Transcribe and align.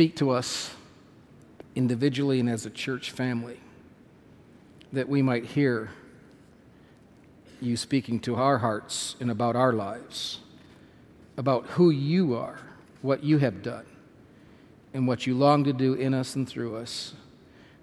speak 0.00 0.16
to 0.16 0.30
us 0.30 0.74
individually 1.74 2.40
and 2.40 2.48
as 2.48 2.64
a 2.64 2.70
church 2.70 3.10
family, 3.10 3.60
that 4.94 5.06
we 5.06 5.20
might 5.20 5.44
hear 5.44 5.90
you 7.60 7.76
speaking 7.76 8.18
to 8.18 8.34
our 8.34 8.56
hearts 8.56 9.14
and 9.20 9.30
about 9.30 9.54
our 9.56 9.74
lives, 9.74 10.40
about 11.36 11.66
who 11.66 11.90
you 11.90 12.34
are, 12.34 12.58
what 13.02 13.22
you 13.22 13.36
have 13.36 13.62
done, 13.62 13.84
and 14.94 15.06
what 15.06 15.26
you 15.26 15.34
long 15.34 15.64
to 15.64 15.72
do 15.74 15.92
in 15.92 16.14
us 16.14 16.34
and 16.34 16.48
through 16.48 16.76
us, 16.76 17.12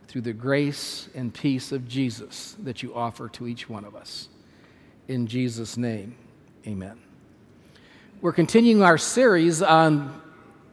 through 0.08 0.22
the 0.22 0.34
grace 0.34 1.10
and 1.14 1.32
peace 1.32 1.72
of 1.72 1.88
Jesus 1.88 2.56
that 2.64 2.82
you 2.82 2.96
offer 2.96 3.30
to 3.30 3.48
each 3.48 3.70
one 3.70 3.86
of 3.86 3.96
us. 3.96 4.28
In 5.08 5.28
Jesus' 5.28 5.78
name, 5.78 6.16
amen. 6.66 7.00
We're 8.22 8.34
continuing 8.34 8.82
our 8.82 8.98
series 8.98 9.62
on 9.62 10.20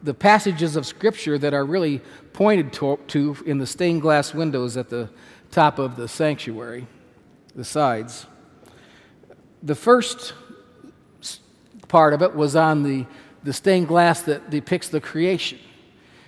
the 0.05 0.13
passages 0.13 0.75
of 0.75 0.85
Scripture 0.85 1.37
that 1.39 1.53
are 1.53 1.65
really 1.65 1.99
pointed 2.31 2.71
to, 2.73 2.99
to, 3.07 3.35
in 3.45 3.57
the 3.57 3.65
stained 3.65 4.03
glass 4.03 4.33
windows 4.33 4.77
at 4.77 4.89
the 4.89 5.09
top 5.51 5.79
of 5.79 5.95
the 5.95 6.07
sanctuary, 6.07 6.85
the 7.55 7.65
sides. 7.65 8.27
The 9.63 9.75
first 9.75 10.33
part 11.87 12.13
of 12.13 12.21
it 12.21 12.35
was 12.35 12.55
on 12.55 12.83
the, 12.83 13.05
the 13.43 13.51
stained 13.51 13.87
glass 13.87 14.21
that 14.23 14.49
depicts 14.51 14.89
the 14.89 15.01
creation. 15.01 15.57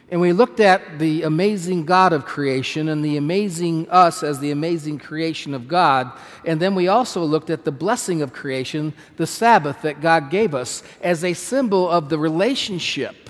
And 0.09 0.22
we 0.22 0.32
looked 0.32 0.62
at 0.62 1.00
the 1.00 1.23
amazing 1.23 1.86
God 1.86 2.14
of 2.14 2.26
creation 2.26 2.88
and 2.88 3.04
the 3.04 3.18
amazing 3.18 3.90
us 3.90 4.23
as 4.23 4.40
the 4.40 4.52
amazing 4.52 5.00
creation 5.00 5.54
of 5.54 5.68
God. 5.68 6.12
And 6.46 6.59
then 6.62 6.73
we 6.73 6.88
also 6.88 7.23
looked 7.23 7.50
at 7.50 7.66
the 7.66 7.73
blessing 7.73 8.22
of 8.22 8.32
creation, 8.32 8.94
the 9.18 9.28
Sabbath 9.28 9.82
that 9.82 10.02
God 10.02 10.32
gave 10.32 10.56
us, 10.56 10.82
as 11.02 11.23
a 11.23 11.34
symbol 11.34 11.90
of 11.90 12.08
the 12.08 12.18
relationship 12.18 13.27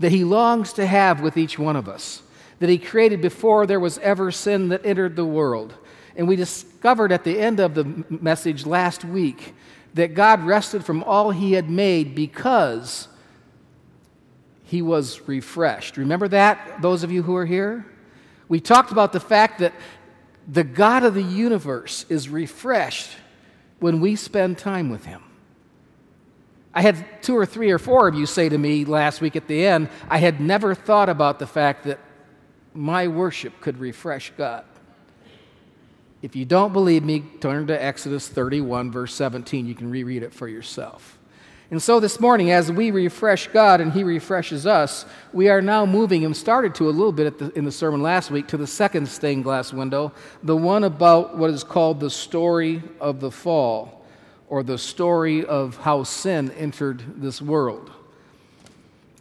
that 0.00 0.10
He 0.10 0.24
longs 0.24 0.72
to 0.72 0.86
have 0.86 1.20
with 1.20 1.36
each 1.36 1.58
one 1.58 1.76
of 1.76 1.88
us, 1.88 2.22
that 2.58 2.68
He 2.68 2.78
created 2.78 3.20
before 3.20 3.66
there 3.66 3.80
was 3.80 3.98
ever 3.98 4.32
sin 4.32 4.68
that 4.70 4.84
entered 4.84 5.14
the 5.14 5.24
world. 5.24 5.74
And 6.16 6.26
we 6.26 6.34
discovered 6.34 7.12
at 7.12 7.22
the 7.22 7.38
end 7.38 7.60
of 7.60 7.74
the 7.74 8.04
message 8.08 8.66
last 8.66 9.04
week 9.04 9.54
that 9.94 10.14
God 10.14 10.42
rested 10.42 10.84
from 10.84 11.04
all 11.04 11.30
He 11.30 11.52
had 11.52 11.70
made 11.70 12.14
because 12.14 13.06
he 14.70 14.82
was 14.82 15.20
refreshed. 15.26 15.96
Remember 15.96 16.28
that, 16.28 16.80
those 16.80 17.02
of 17.02 17.10
you 17.10 17.24
who 17.24 17.34
are 17.34 17.44
here? 17.44 17.84
We 18.46 18.60
talked 18.60 18.92
about 18.92 19.12
the 19.12 19.18
fact 19.18 19.58
that 19.58 19.74
the 20.46 20.62
God 20.62 21.02
of 21.02 21.14
the 21.14 21.24
universe 21.24 22.06
is 22.08 22.28
refreshed 22.28 23.10
when 23.80 24.00
we 24.00 24.14
spend 24.14 24.58
time 24.58 24.88
with 24.88 25.06
him. 25.06 25.24
I 26.74 26.82
had 26.82 27.22
two 27.22 27.36
or 27.36 27.46
three 27.46 27.70
or 27.70 27.78
four 27.78 28.06
of 28.06 28.14
you 28.14 28.26
say 28.26 28.48
to 28.48 28.56
me 28.56 28.84
last 28.84 29.20
week 29.20 29.36
at 29.36 29.48
the 29.48 29.66
end, 29.66 29.88
I 30.08 30.18
had 30.18 30.40
never 30.40 30.74
thought 30.74 31.08
about 31.08 31.38
the 31.38 31.46
fact 31.46 31.84
that 31.84 31.98
my 32.74 33.08
worship 33.08 33.60
could 33.60 33.78
refresh 33.78 34.32
God. 34.36 34.64
If 36.22 36.36
you 36.36 36.44
don't 36.44 36.72
believe 36.72 37.02
me, 37.02 37.24
turn 37.40 37.66
to 37.68 37.82
Exodus 37.82 38.28
31, 38.28 38.92
verse 38.92 39.14
17. 39.14 39.66
You 39.66 39.74
can 39.74 39.90
reread 39.90 40.22
it 40.22 40.34
for 40.34 40.46
yourself. 40.46 41.18
And 41.70 41.80
so 41.80 42.00
this 42.00 42.18
morning, 42.18 42.50
as 42.50 42.70
we 42.70 42.90
refresh 42.90 43.46
God 43.48 43.80
and 43.80 43.92
He 43.92 44.02
refreshes 44.02 44.66
us, 44.66 45.06
we 45.32 45.48
are 45.48 45.62
now 45.62 45.86
moving 45.86 46.24
and 46.24 46.36
started 46.36 46.74
to 46.76 46.88
a 46.88 46.90
little 46.90 47.12
bit 47.12 47.38
the, 47.38 47.56
in 47.56 47.64
the 47.64 47.72
sermon 47.72 48.02
last 48.02 48.30
week 48.30 48.48
to 48.48 48.56
the 48.56 48.66
second 48.66 49.08
stained 49.08 49.44
glass 49.44 49.72
window, 49.72 50.12
the 50.42 50.56
one 50.56 50.84
about 50.84 51.38
what 51.38 51.48
is 51.50 51.62
called 51.62 52.00
the 52.00 52.10
story 52.10 52.82
of 53.00 53.20
the 53.20 53.30
fall, 53.30 53.99
or 54.50 54.64
the 54.64 54.76
story 54.76 55.44
of 55.46 55.76
how 55.76 56.02
sin 56.02 56.50
entered 56.50 57.22
this 57.22 57.40
world. 57.40 57.90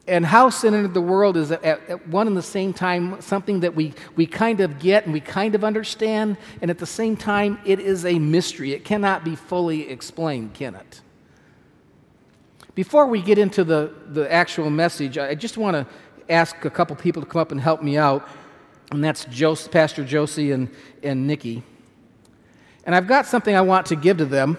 And 0.08 0.26
how 0.26 0.50
sin 0.50 0.74
entered 0.74 0.96
the 0.96 1.02
world 1.02 1.38
is 1.38 1.52
at, 1.52 1.64
at 1.64 2.08
one 2.08 2.26
and 2.26 2.36
the 2.36 2.42
same 2.42 2.74
time 2.74 3.22
something 3.22 3.60
that 3.60 3.76
we, 3.76 3.94
we 4.16 4.26
kind 4.26 4.60
of 4.60 4.80
get 4.80 5.06
and 5.06 5.14
we 5.14 5.20
kind 5.20 5.54
of 5.54 5.64
understand, 5.64 6.36
and 6.64 6.72
at 6.72 6.80
the 6.80 6.88
same 6.88 7.16
time, 7.16 7.60
it 7.64 7.80
is 7.80 8.06
a 8.06 8.18
mystery. 8.18 8.74
It 8.74 8.84
cannot 8.84 9.24
be 9.24 9.36
fully 9.36 9.88
explained, 9.88 10.56
can 10.56 10.74
it? 10.74 11.02
Before 12.74 13.06
we 13.06 13.22
get 13.22 13.38
into 13.38 13.64
the, 13.64 13.94
the 14.08 14.32
actual 14.34 14.72
message, 14.72 15.20
I 15.20 15.36
just 15.36 15.58
want 15.58 15.76
to 15.76 15.86
ask 16.28 16.66
a 16.66 16.72
couple 16.72 16.96
people 16.96 17.22
to 17.22 17.28
come 17.28 17.42
up 17.42 17.52
and 17.52 17.62
help 17.62 17.84
me 17.84 17.98
out, 17.98 18.28
and 18.92 19.04
that's 19.04 19.26
Jos- 19.26 19.68
Pastor 19.68 20.04
Josie 20.04 20.54
and, 20.54 20.72
and 21.04 21.28
Nikki. 21.28 21.62
And 22.84 22.96
I've 22.96 23.08
got 23.08 23.28
something 23.28 23.56
I 23.56 23.62
want 23.62 23.86
to 23.88 23.96
give 23.96 24.18
to 24.18 24.26
them. 24.26 24.58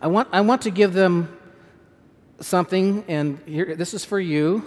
I 0.00 0.06
want, 0.06 0.28
I 0.32 0.40
want 0.42 0.62
to 0.62 0.70
give 0.70 0.92
them 0.92 1.36
something, 2.40 3.04
and 3.08 3.38
here, 3.46 3.74
this 3.74 3.94
is 3.94 4.04
for 4.04 4.20
you, 4.20 4.64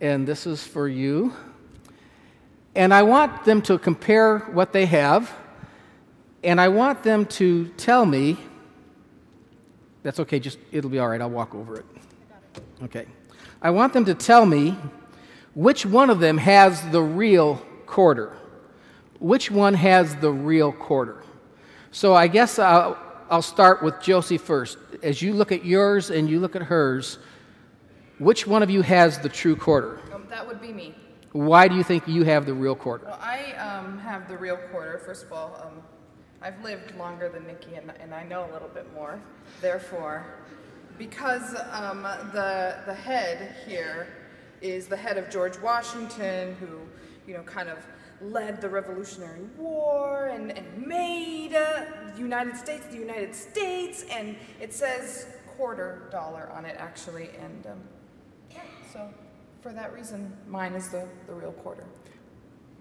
and 0.00 0.26
this 0.26 0.46
is 0.46 0.64
for 0.64 0.88
you. 0.88 1.32
And 2.74 2.92
I 2.92 3.02
want 3.02 3.44
them 3.44 3.62
to 3.62 3.78
compare 3.78 4.38
what 4.38 4.72
they 4.72 4.86
have, 4.86 5.32
and 6.42 6.60
I 6.60 6.68
want 6.68 7.02
them 7.02 7.26
to 7.26 7.68
tell 7.76 8.04
me 8.04 8.36
that's 10.06 10.20
okay, 10.20 10.38
just 10.38 10.58
it'll 10.70 10.88
be 10.88 11.00
all 11.00 11.08
right. 11.08 11.20
I'll 11.20 11.28
walk 11.28 11.52
over 11.52 11.78
it. 11.78 11.84
Okay. 12.84 13.06
I 13.60 13.70
want 13.70 13.92
them 13.92 14.04
to 14.04 14.14
tell 14.14 14.46
me 14.46 14.76
which 15.56 15.84
one 15.84 16.10
of 16.10 16.20
them 16.20 16.38
has 16.38 16.80
the 16.90 17.02
real 17.02 17.56
quarter. 17.86 18.36
Which 19.18 19.50
one 19.50 19.74
has 19.74 20.14
the 20.14 20.30
real 20.30 20.70
quarter? 20.70 21.24
So 21.90 22.14
I 22.14 22.28
guess 22.28 22.60
I'll, 22.60 22.96
I'll 23.28 23.42
start 23.42 23.82
with 23.82 24.00
Josie 24.00 24.38
first. 24.38 24.78
As 25.02 25.20
you 25.20 25.34
look 25.34 25.50
at 25.50 25.64
yours 25.64 26.10
and 26.10 26.30
you 26.30 26.38
look 26.38 26.54
at 26.54 26.62
hers, 26.62 27.18
which 28.18 28.46
one 28.46 28.62
of 28.62 28.70
you 28.70 28.82
has 28.82 29.18
the 29.18 29.28
true 29.28 29.56
quarter? 29.56 30.00
Um, 30.14 30.26
that 30.30 30.46
would 30.46 30.60
be 30.60 30.72
me. 30.72 30.94
Why 31.32 31.66
do 31.66 31.74
you 31.74 31.82
think 31.82 32.06
you 32.06 32.22
have 32.24 32.46
the 32.46 32.54
real 32.54 32.76
quarter? 32.76 33.06
Well, 33.06 33.18
I 33.20 33.52
um, 33.54 33.98
have 33.98 34.28
the 34.28 34.38
real 34.38 34.56
quarter. 34.70 34.98
First 35.04 35.26
of 35.26 35.32
all, 35.32 35.60
um, 35.62 35.82
I've 36.40 36.62
lived 36.62 36.94
longer 36.96 37.28
than 37.28 37.46
Nikki 37.46 37.74
and, 37.74 37.92
and 38.00 38.14
I 38.14 38.22
know 38.22 38.48
a 38.48 38.52
little 38.52 38.68
bit 38.68 38.86
more. 38.94 39.20
Therefore, 39.60 40.24
because 40.96 41.56
um, 41.72 42.02
the, 42.32 42.78
the 42.86 42.94
head 42.94 43.56
here 43.66 44.08
is 44.62 44.86
the 44.86 44.96
head 44.96 45.18
of 45.18 45.28
George 45.30 45.58
Washington, 45.58 46.56
who, 46.60 46.78
you 47.26 47.36
know, 47.36 47.42
kind 47.42 47.68
of 47.68 47.78
led 48.20 48.60
the 48.60 48.68
Revolutionary 48.68 49.42
War 49.58 50.26
and, 50.26 50.50
and 50.52 50.86
made 50.86 51.54
uh, 51.54 51.84
the 52.14 52.20
United 52.20 52.56
States 52.56 52.86
the 52.86 52.96
United 52.96 53.34
States, 53.34 54.04
and 54.10 54.36
it 54.60 54.72
says 54.72 55.26
quarter 55.56 56.08
dollar 56.10 56.50
on 56.54 56.64
it 56.64 56.76
actually, 56.78 57.30
and 57.42 57.66
um, 57.66 57.80
yeah, 58.50 58.60
so 58.92 59.08
for 59.60 59.72
that 59.72 59.92
reason, 59.92 60.32
mine 60.48 60.74
is 60.74 60.88
the, 60.88 61.08
the 61.26 61.32
real 61.32 61.52
quarter. 61.52 61.84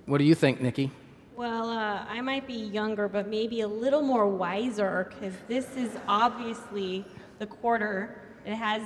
What 0.05 0.19
do 0.19 0.23
you 0.23 0.35
think, 0.35 0.61
Nikki? 0.61 0.91
Well, 1.35 1.69
uh, 1.69 2.05
I 2.07 2.21
might 2.21 2.47
be 2.47 2.53
younger, 2.53 3.09
but 3.09 3.27
maybe 3.27 3.61
a 3.61 3.67
little 3.67 4.01
more 4.01 4.27
wiser 4.27 5.09
because 5.09 5.33
this 5.47 5.75
is 5.75 5.97
obviously 6.07 7.05
the 7.39 7.45
quarter. 7.45 8.21
It 8.45 8.55
has 8.55 8.83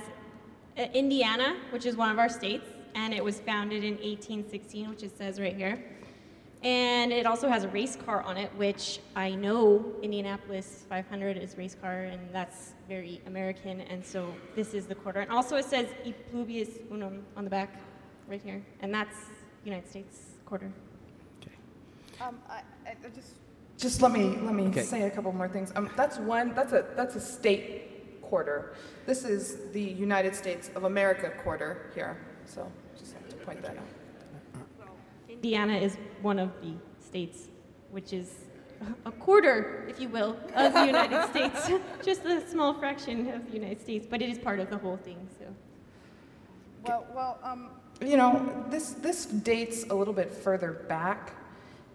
uh, 0.78 0.84
Indiana, 0.94 1.58
which 1.72 1.86
is 1.86 1.96
one 1.96 2.10
of 2.10 2.18
our 2.18 2.30
states, 2.30 2.66
and 2.96 3.14
it 3.14 3.24
was 3.24 3.40
founded 3.40 3.84
in 3.84 3.96
1816, 3.96 4.90
which 4.90 5.04
it 5.04 5.16
says 5.18 5.40
right 5.40 5.56
here. 5.56 5.84
And 6.62 7.14
it 7.14 7.26
also 7.26 7.48
has 7.48 7.64
a 7.64 7.70
race 7.70 7.96
car 7.96 8.22
on 8.24 8.36
it, 8.36 8.52
which 8.58 9.00
I 9.16 9.32
know 9.32 9.86
Indianapolis 10.02 10.86
500 10.90 11.38
is 11.38 11.58
race 11.58 11.76
car, 11.82 12.02
and 12.04 12.20
that's 12.34 12.74
very 12.88 13.22
American, 13.28 13.80
and 13.82 14.06
so 14.06 14.34
this 14.56 14.74
is 14.74 14.86
the 14.86 14.96
quarter. 14.96 15.22
And 15.22 15.32
also 15.32 15.56
it 15.56 15.66
says 15.66 15.88
E 16.04 16.14
pluribus 16.30 16.80
unum 16.92 17.24
on 17.38 17.46
the 17.46 17.50
back, 17.50 17.70
right 18.28 18.42
here, 18.42 18.62
and 18.82 18.94
that's 18.94 19.16
United 19.64 19.90
States 19.90 20.20
quarter. 20.46 20.72
Um, 22.22 22.38
I, 22.50 22.62
I 22.86 22.96
just 23.16 23.36
just 23.78 24.02
let 24.02 24.12
me 24.12 24.26
let 24.42 24.54
me 24.54 24.68
Okay. 24.68 24.82
say 24.84 25.04
a 25.04 25.10
couple 25.10 25.32
more 25.32 25.48
things. 25.48 25.72
Um, 25.78 25.90
that's 25.96 26.18
one. 26.18 26.54
That's 26.54 26.74
a 26.74 26.86
that's 26.98 27.16
a 27.16 27.22
state 27.22 28.22
quarter. 28.22 28.74
This 29.06 29.24
is 29.24 29.72
the 29.72 29.82
United 29.82 30.36
States 30.36 30.70
of 30.76 30.84
America 30.84 31.30
quarter 31.42 31.90
here. 31.96 32.18
So 32.46 32.70
just 33.00 33.14
have 33.14 33.30
to 33.30 33.36
point 33.38 33.62
that 33.62 33.78
out. 33.78 33.86
Indiana 35.30 35.78
is 35.78 35.96
one 36.22 36.40
of 36.40 36.50
the 36.62 36.74
states, 37.04 37.48
which 37.92 38.14
is 38.14 38.34
a 39.06 39.12
quarter, 39.12 39.86
if 39.90 40.00
you 40.00 40.10
will, 40.10 40.38
of 40.56 40.74
the 40.74 40.86
United 40.86 41.30
States. 41.30 41.70
Just 42.04 42.26
a 42.26 42.48
small 42.48 42.74
fraction 42.74 43.30
of 43.30 43.46
the 43.48 43.54
United 43.54 43.82
States, 43.82 44.08
but 44.10 44.22
it 44.22 44.30
is 44.30 44.38
part 44.38 44.60
of 44.60 44.70
the 44.70 44.78
whole 44.78 44.98
thing. 44.98 45.28
So, 45.38 45.46
Well, 46.86 47.06
well, 47.14 47.40
um, 47.44 47.70
you 48.02 48.16
know, 48.18 48.66
this 48.70 48.92
this 48.92 49.26
dates 49.26 49.86
a 49.90 49.94
little 49.94 50.14
bit 50.14 50.34
further 50.34 50.72
back, 50.88 51.34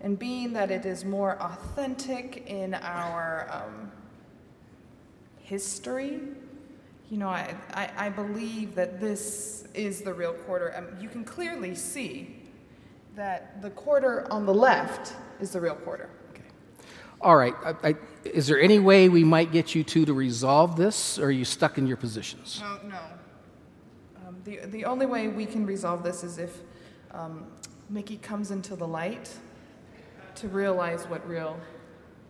and 0.01 0.19
being 0.19 0.53
that 0.53 0.71
it 0.71 0.85
is 0.85 1.05
more 1.05 1.41
authentic 1.41 2.45
in 2.47 2.75
our 2.75 3.49
um, 3.51 3.91
history, 5.41 6.21
you 7.11 7.19
know, 7.19 7.29
I, 7.29 7.55
I, 7.73 7.91
I 8.07 8.09
believe 8.09 8.75
that 8.75 9.01
this 9.01 9.65
is 9.75 10.03
the 10.03 10.13
real 10.13 10.33
quarter. 10.33 10.75
Um, 10.77 10.89
you 11.01 11.09
can 11.09 11.25
clearly 11.25 11.75
see 11.75 12.37
that 13.15 13.61
the 13.63 13.71
quarter 13.71 14.31
on 14.31 14.47
the 14.47 14.55
left 14.55 15.15
is 15.41 15.53
the 15.53 15.61
real 15.61 15.75
quarter. 15.75 16.09
Okay. 16.31 16.43
All 17.21 17.37
right. 17.37 17.55
I, 17.65 17.89
I, 17.89 17.95
is 18.25 18.47
there 18.47 18.61
any 18.61 18.79
way 18.79 19.09
we 19.09 19.25
might 19.25 19.53
get 19.53 19.75
you 19.75 19.85
two 19.85 20.05
to 20.05 20.13
resolve 20.13 20.77
this, 20.77 21.19
or 21.19 21.27
are 21.27 21.31
you 21.31 21.45
stuck 21.45 21.79
in 21.79 21.87
your 21.87 21.97
positions? 21.97 22.61
No, 22.61 22.89
no. 22.89 23.01
Um, 24.27 24.37
the, 24.45 24.61
the 24.67 24.85
only 24.85 25.07
way 25.07 25.29
we 25.29 25.47
can 25.47 25.67
resolve 25.67 26.03
this 26.03 26.25
is 26.25 26.39
if 26.39 26.59
um, 27.13 27.47
Nikki 27.91 28.17
comes 28.17 28.51
into 28.51 28.77
the 28.77 28.87
light 28.87 29.31
to 30.37 30.49
realize 30.49 31.05
what 31.05 31.27
real 31.29 31.59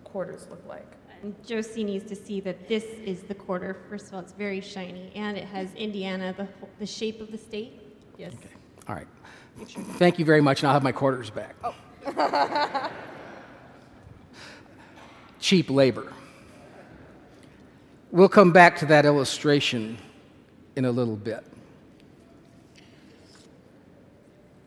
quarters 0.02 0.46
look 0.50 0.64
like. 0.66 0.86
And 1.22 1.34
Josie 1.46 1.84
needs 1.84 2.06
to 2.10 2.14
see 2.14 2.40
that 2.40 2.69
this 2.69 2.84
is 2.84 3.22
the 3.22 3.34
quarter. 3.34 3.78
First 3.88 4.08
of 4.08 4.14
all, 4.14 4.20
it's 4.20 4.32
very 4.32 4.60
shiny, 4.60 5.10
and 5.14 5.38
it 5.38 5.44
has 5.44 5.72
Indiana, 5.75 6.34
the, 6.36 6.46
the 6.78 6.86
shape 6.86 7.20
of 7.22 7.32
the 7.32 7.38
state. 7.38 7.81
Yes. 8.19 8.34
Okay. 8.34 8.48
All 8.88 8.94
right. 8.94 9.06
Thank 9.56 10.19
you 10.19 10.25
very 10.25 10.41
much, 10.41 10.61
and 10.61 10.69
I'll 10.69 10.75
have 10.75 10.83
my 10.83 10.93
quarters 10.93 11.31
back. 11.31 11.55
Oh. 11.62 11.75
Cheap 15.41 15.71
labor. 15.71 16.12
We'll 18.11 18.29
come 18.29 18.53
back 18.53 18.79
to 18.79 18.87
that 18.87 19.05
illustration 19.05 19.99
in 20.77 20.85
a 20.85 20.91
little 20.91 21.17
bit. 21.17 21.45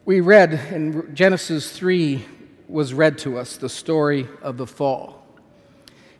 We 0.05 0.21
read 0.21 0.53
in 0.71 1.13
Genesis 1.15 1.71
3 1.71 2.23
was 2.67 2.93
read 2.93 3.17
to 3.19 3.37
us 3.37 3.57
the 3.57 3.69
story 3.69 4.27
of 4.41 4.57
the 4.57 4.67
fall. 4.67 5.16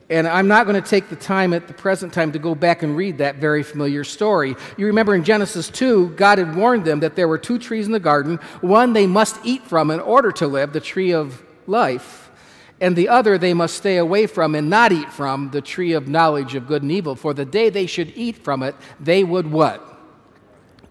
And 0.10 0.26
I'm 0.26 0.48
not 0.48 0.66
going 0.66 0.82
to 0.82 0.90
take 0.90 1.10
the 1.10 1.18
time 1.18 1.54
at 1.54 1.68
the 1.68 1.74
present 1.74 2.14
time 2.14 2.32
to 2.32 2.40
go 2.40 2.56
back 2.56 2.82
and 2.82 2.96
read 2.96 3.18
that 3.18 3.36
very 3.38 3.62
familiar 3.62 4.06
story. 4.06 4.56
You 4.78 4.86
remember 4.86 5.14
in 5.14 5.24
Genesis 5.24 5.70
2, 5.70 6.10
God 6.12 6.38
had 6.38 6.56
warned 6.56 6.86
them 6.86 7.02
that 7.02 7.18
there 7.18 7.28
were 7.28 7.38
two 7.38 7.60
trees 7.60 7.88
in 7.88 7.92
the 7.92 8.00
garden. 8.00 8.38
One 8.62 8.94
they 8.94 9.06
must 9.06 9.38
eat 9.44 9.64
from 9.64 9.92
in 9.92 10.00
order 10.00 10.32
to 10.34 10.48
live, 10.48 10.72
the 10.72 10.80
tree 10.80 11.12
of 11.12 11.44
life. 11.66 12.32
And 12.80 12.96
the 12.96 13.10
other 13.10 13.38
they 13.38 13.54
must 13.54 13.76
stay 13.76 13.98
away 13.98 14.28
from 14.28 14.56
and 14.56 14.70
not 14.70 14.94
eat 14.94 15.12
from, 15.12 15.52
the 15.52 15.62
tree 15.62 15.92
of 15.92 16.08
knowledge 16.08 16.56
of 16.56 16.68
good 16.68 16.84
and 16.84 16.92
evil. 16.92 17.16
For 17.16 17.34
the 17.34 17.46
day 17.46 17.70
they 17.70 17.88
should 17.88 18.14
eat 18.16 18.38
from 18.38 18.64
it, 18.64 18.76
they 19.02 19.26
would 19.26 19.52
what? 19.52 19.84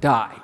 Die. 0.00 0.42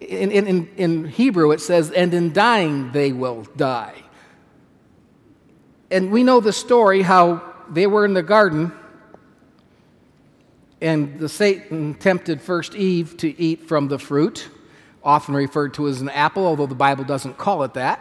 In, 0.00 0.32
in, 0.32 0.68
in 0.76 1.04
Hebrew 1.04 1.52
it 1.52 1.60
says, 1.60 1.92
and 1.92 2.12
in 2.12 2.32
dying 2.32 2.90
they 2.90 3.12
will 3.12 3.42
die. 3.56 4.02
And 5.92 6.10
we 6.10 6.24
know 6.24 6.40
the 6.40 6.52
story 6.52 7.02
how 7.02 7.49
they 7.70 7.86
were 7.86 8.04
in 8.04 8.14
the 8.14 8.22
garden, 8.22 8.72
and 10.80 11.18
the 11.18 11.28
Satan 11.28 11.94
tempted 11.94 12.40
first 12.40 12.74
Eve 12.74 13.16
to 13.18 13.40
eat 13.40 13.68
from 13.68 13.88
the 13.88 13.98
fruit, 13.98 14.48
often 15.02 15.34
referred 15.34 15.74
to 15.74 15.88
as 15.88 16.00
an 16.00 16.08
apple, 16.08 16.46
although 16.46 16.66
the 16.66 16.74
Bible 16.74 17.04
doesn't 17.04 17.38
call 17.38 17.62
it 17.62 17.74
that. 17.74 18.00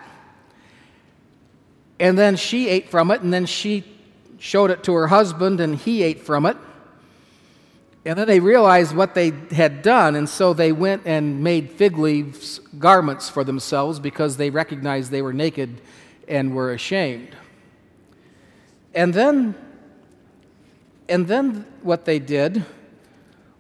And 2.00 2.18
then 2.18 2.36
she 2.36 2.70
ate 2.70 2.90
from 2.90 3.12
it, 3.12 3.22
and 3.22 3.34
then 3.34 3.46
she 3.46 3.84
showed 4.40 4.72
it 4.72 4.84
to 4.86 4.94
her 4.94 5.08
husband, 5.08 5.60
and 5.60 5.76
he 5.76 6.02
ate 6.04 6.22
from 6.22 6.46
it. 6.46 6.58
And 8.06 8.18
then 8.18 8.28
they 8.28 8.40
realized 8.40 8.96
what 8.96 9.14
they 9.14 9.34
had 9.52 9.82
done, 9.82 10.16
and 10.16 10.28
so 10.28 10.54
they 10.54 10.72
went 10.72 11.04
and 11.06 11.44
made 11.44 11.72
fig 11.72 11.98
leaves 11.98 12.60
garments 12.80 13.30
for 13.30 13.44
themselves 13.44 14.00
because 14.00 14.38
they 14.38 14.50
recognized 14.50 15.12
they 15.12 15.22
were 15.22 15.34
naked 15.34 15.82
and 16.28 16.56
were 16.56 16.72
ashamed. 16.72 17.36
And 19.00 19.14
then, 19.14 19.56
and 21.08 21.26
then 21.26 21.66
what 21.84 22.04
they 22.04 22.20
did 22.20 22.66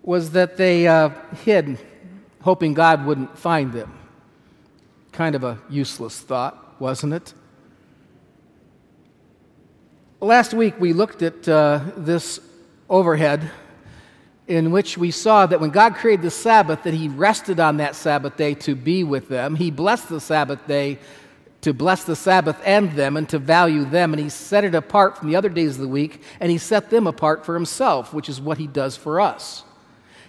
was 0.01 0.31
that 0.31 0.57
they 0.57 0.85
uh, 0.85 1.11
hid, 1.45 1.79
hoping 2.41 2.73
God 2.73 3.05
wouldn't 3.05 3.39
find 3.39 3.71
them. 3.71 3.97
Kind 5.13 5.35
of 5.35 5.45
a 5.45 5.57
useless 5.69 6.19
thought, 6.19 6.81
wasn't 6.81 7.13
it? 7.13 7.33
Last 10.19 10.53
week 10.53 10.77
we 10.77 10.91
looked 10.91 11.21
at 11.21 11.47
uh, 11.47 11.85
this 11.95 12.41
overhead 12.89 13.49
in 14.49 14.71
which 14.71 14.97
we 14.97 15.09
saw 15.09 15.45
that 15.45 15.61
when 15.61 15.69
God 15.69 15.95
created 15.95 16.23
the 16.23 16.31
Sabbath, 16.31 16.83
that 16.83 16.93
He 16.93 17.07
rested 17.07 17.61
on 17.61 17.77
that 17.77 17.95
Sabbath 17.95 18.35
day 18.35 18.55
to 18.55 18.75
be 18.75 19.05
with 19.05 19.29
them. 19.29 19.55
He 19.55 19.71
blessed 19.71 20.09
the 20.09 20.19
Sabbath 20.19 20.67
day 20.67 20.99
to 21.61 21.73
bless 21.73 22.03
the 22.03 22.15
Sabbath 22.15 22.59
and 22.65 22.91
them 22.93 23.17
and 23.17 23.27
to 23.29 23.39
value 23.39 23.85
them. 23.85 24.13
And 24.13 24.21
he 24.21 24.29
set 24.29 24.63
it 24.63 24.75
apart 24.75 25.17
from 25.17 25.29
the 25.29 25.35
other 25.35 25.49
days 25.49 25.75
of 25.75 25.81
the 25.81 25.87
week, 25.87 26.21
and 26.39 26.51
he 26.51 26.57
set 26.57 26.89
them 26.89 27.07
apart 27.07 27.45
for 27.45 27.53
himself, 27.53 28.13
which 28.13 28.29
is 28.29 28.39
what 28.39 28.57
he 28.57 28.67
does 28.67 28.95
for 28.95 29.19
us. 29.19 29.63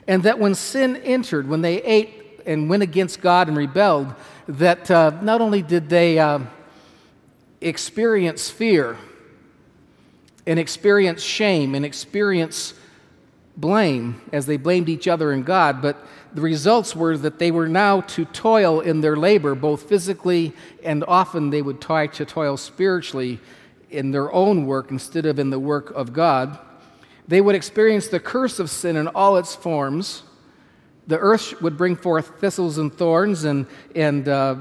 And 0.09 0.25
that 0.25 0.39
when 0.39 0.55
sin 0.55 0.97
entered, 0.97 1.49
when 1.49 1.63
they 1.63 1.83
ate 1.83 2.43
and 2.47 2.69
went 2.69 2.83
against 2.83 3.21
God 3.21 3.49
and 3.49 3.57
rebelled, 3.57 4.13
that 4.49 4.91
uh, 4.91 5.13
not 5.23 5.41
only 5.41 5.63
did 5.63 5.89
they 5.89 6.19
uh, 6.19 6.41
experience 7.61 8.51
fear 8.51 8.97
and 10.47 10.59
experience 10.59 11.23
shame 11.23 11.75
and 11.75 11.85
experience 11.85 12.75
blame 13.61 14.21
as 14.33 14.47
they 14.47 14.57
blamed 14.57 14.89
each 14.89 15.07
other 15.07 15.33
and 15.33 15.45
God, 15.45 15.83
but 15.83 16.05
the 16.33 16.41
results 16.41 16.97
were 16.97 17.17
that 17.19 17.39
they 17.39 17.51
were 17.51 17.69
now 17.69 18.01
to 18.03 18.25
toil 18.25 18.81
in 18.81 19.01
their 19.01 19.17
labor, 19.17 19.55
both 19.55 19.89
physically 19.89 20.53
and 20.83 21.05
often 21.07 21.51
they 21.51 21.63
would 21.63 21.81
try 21.81 22.07
to 22.07 22.25
toil 22.25 22.57
spiritually 22.57 23.41
in 23.91 24.13
their 24.13 24.33
own 24.33 24.67
work 24.67 24.91
instead 24.91 25.27
of 25.27 25.39
in 25.39 25.51
the 25.51 25.59
work 25.59 25.91
of 25.91 26.13
God. 26.13 26.59
They 27.29 27.41
would 27.41 27.55
experience 27.55 28.09
the 28.09 28.21
curse 28.21 28.59
of 28.59 28.71
sin 28.71 28.97
in 28.97 29.09
all 29.09 29.37
its 29.37 29.55
forms. 29.55 30.23
The 31.07 31.19
earth 31.19 31.61
would 31.61 31.77
bring 31.77 31.97
forth 31.97 32.41
thistles 32.41 32.79
and 32.79 32.93
thorns, 32.93 33.45
and, 33.45 33.67
and 33.95 34.29
uh, 34.29 34.57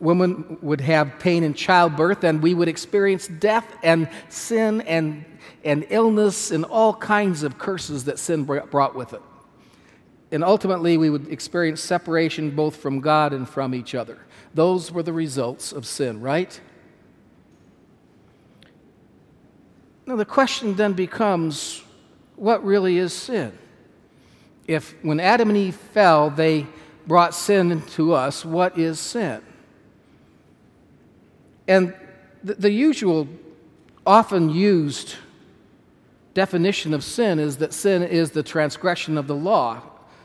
women 0.00 0.58
would 0.62 0.80
have 0.80 1.18
pain 1.18 1.42
in 1.42 1.54
childbirth, 1.54 2.24
and 2.24 2.42
we 2.42 2.54
would 2.54 2.68
experience 2.68 3.26
death 3.26 3.66
and 3.82 4.08
sin 4.28 4.80
and, 4.82 5.24
and 5.64 5.86
illness 5.90 6.50
and 6.50 6.64
all 6.64 6.94
kinds 6.94 7.42
of 7.42 7.58
curses 7.58 8.04
that 8.04 8.18
sin 8.18 8.44
brought 8.44 8.94
with 8.94 9.12
it 9.12 9.22
and 10.30 10.44
ultimately 10.44 10.96
we 10.96 11.10
would 11.10 11.28
experience 11.28 11.80
separation 11.80 12.50
both 12.50 12.76
from 12.76 13.00
God 13.00 13.32
and 13.32 13.48
from 13.48 13.74
each 13.74 13.94
other. 13.94 14.18
Those 14.54 14.92
were 14.92 15.02
the 15.02 15.12
results 15.12 15.72
of 15.72 15.86
sin, 15.86 16.20
right? 16.20 16.60
Now 20.06 20.16
the 20.16 20.24
question 20.24 20.74
then 20.74 20.92
becomes 20.92 21.82
what 22.36 22.64
really 22.64 22.98
is 22.98 23.12
sin? 23.12 23.56
If 24.66 24.94
when 25.02 25.18
Adam 25.18 25.48
and 25.48 25.58
Eve 25.58 25.74
fell, 25.74 26.30
they 26.30 26.66
brought 27.06 27.34
sin 27.34 27.82
to 27.82 28.12
us, 28.12 28.44
what 28.44 28.78
is 28.78 29.00
sin? 29.00 29.40
And 31.66 31.94
the, 32.44 32.54
the 32.54 32.70
usual, 32.70 33.28
often 34.06 34.50
used 34.50 35.16
definition 36.34 36.94
of 36.94 37.02
sin 37.02 37.38
is 37.38 37.56
that 37.58 37.72
sin 37.72 38.02
is 38.02 38.30
the 38.30 38.42
transgression 38.42 39.18
of 39.18 39.26
the 39.26 39.34
law 39.34 39.82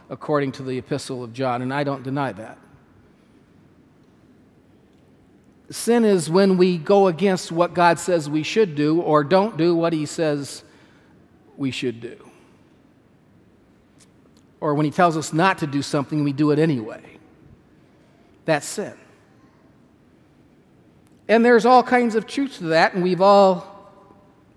according 0.10 0.52
to 0.54 0.64
the 0.64 0.78
Epistle 0.78 1.24
of 1.24 1.34
John, 1.34 1.62
and 1.62 1.74
I 1.74 1.84
don't 1.84 2.04
deny 2.04 2.32
that. 2.34 2.58
Sin 5.70 6.06
is 6.06 6.30
when 6.30 6.58
we 6.58 6.78
go 6.78 7.08
against 7.08 7.52
what 7.52 7.74
God 7.74 7.98
says 7.98 8.30
we 8.30 8.44
should 8.44 8.76
do 8.76 9.02
or 9.02 9.24
don't 9.24 9.58
do 9.58 9.74
what 9.74 9.92
He 9.92 10.06
says 10.06 10.64
we 11.58 11.72
should 11.72 12.00
do. 12.00 12.18
Or 14.60 14.76
when 14.76 14.86
He 14.86 14.92
tells 14.92 15.18
us 15.18 15.34
not 15.34 15.58
to 15.60 15.68
do 15.68 15.82
something, 15.82 16.24
we 16.24 16.32
do 16.32 16.52
it 16.52 16.60
anyway. 16.60 17.02
That's 18.46 18.68
sin. 18.68 18.94
And 21.28 21.44
there's 21.44 21.66
all 21.66 21.82
kinds 21.82 22.16
of 22.16 22.28
truth 22.28 22.58
to 22.58 22.66
that, 22.66 22.94
and 22.94 23.02
we've 23.02 23.22
all 23.22 23.73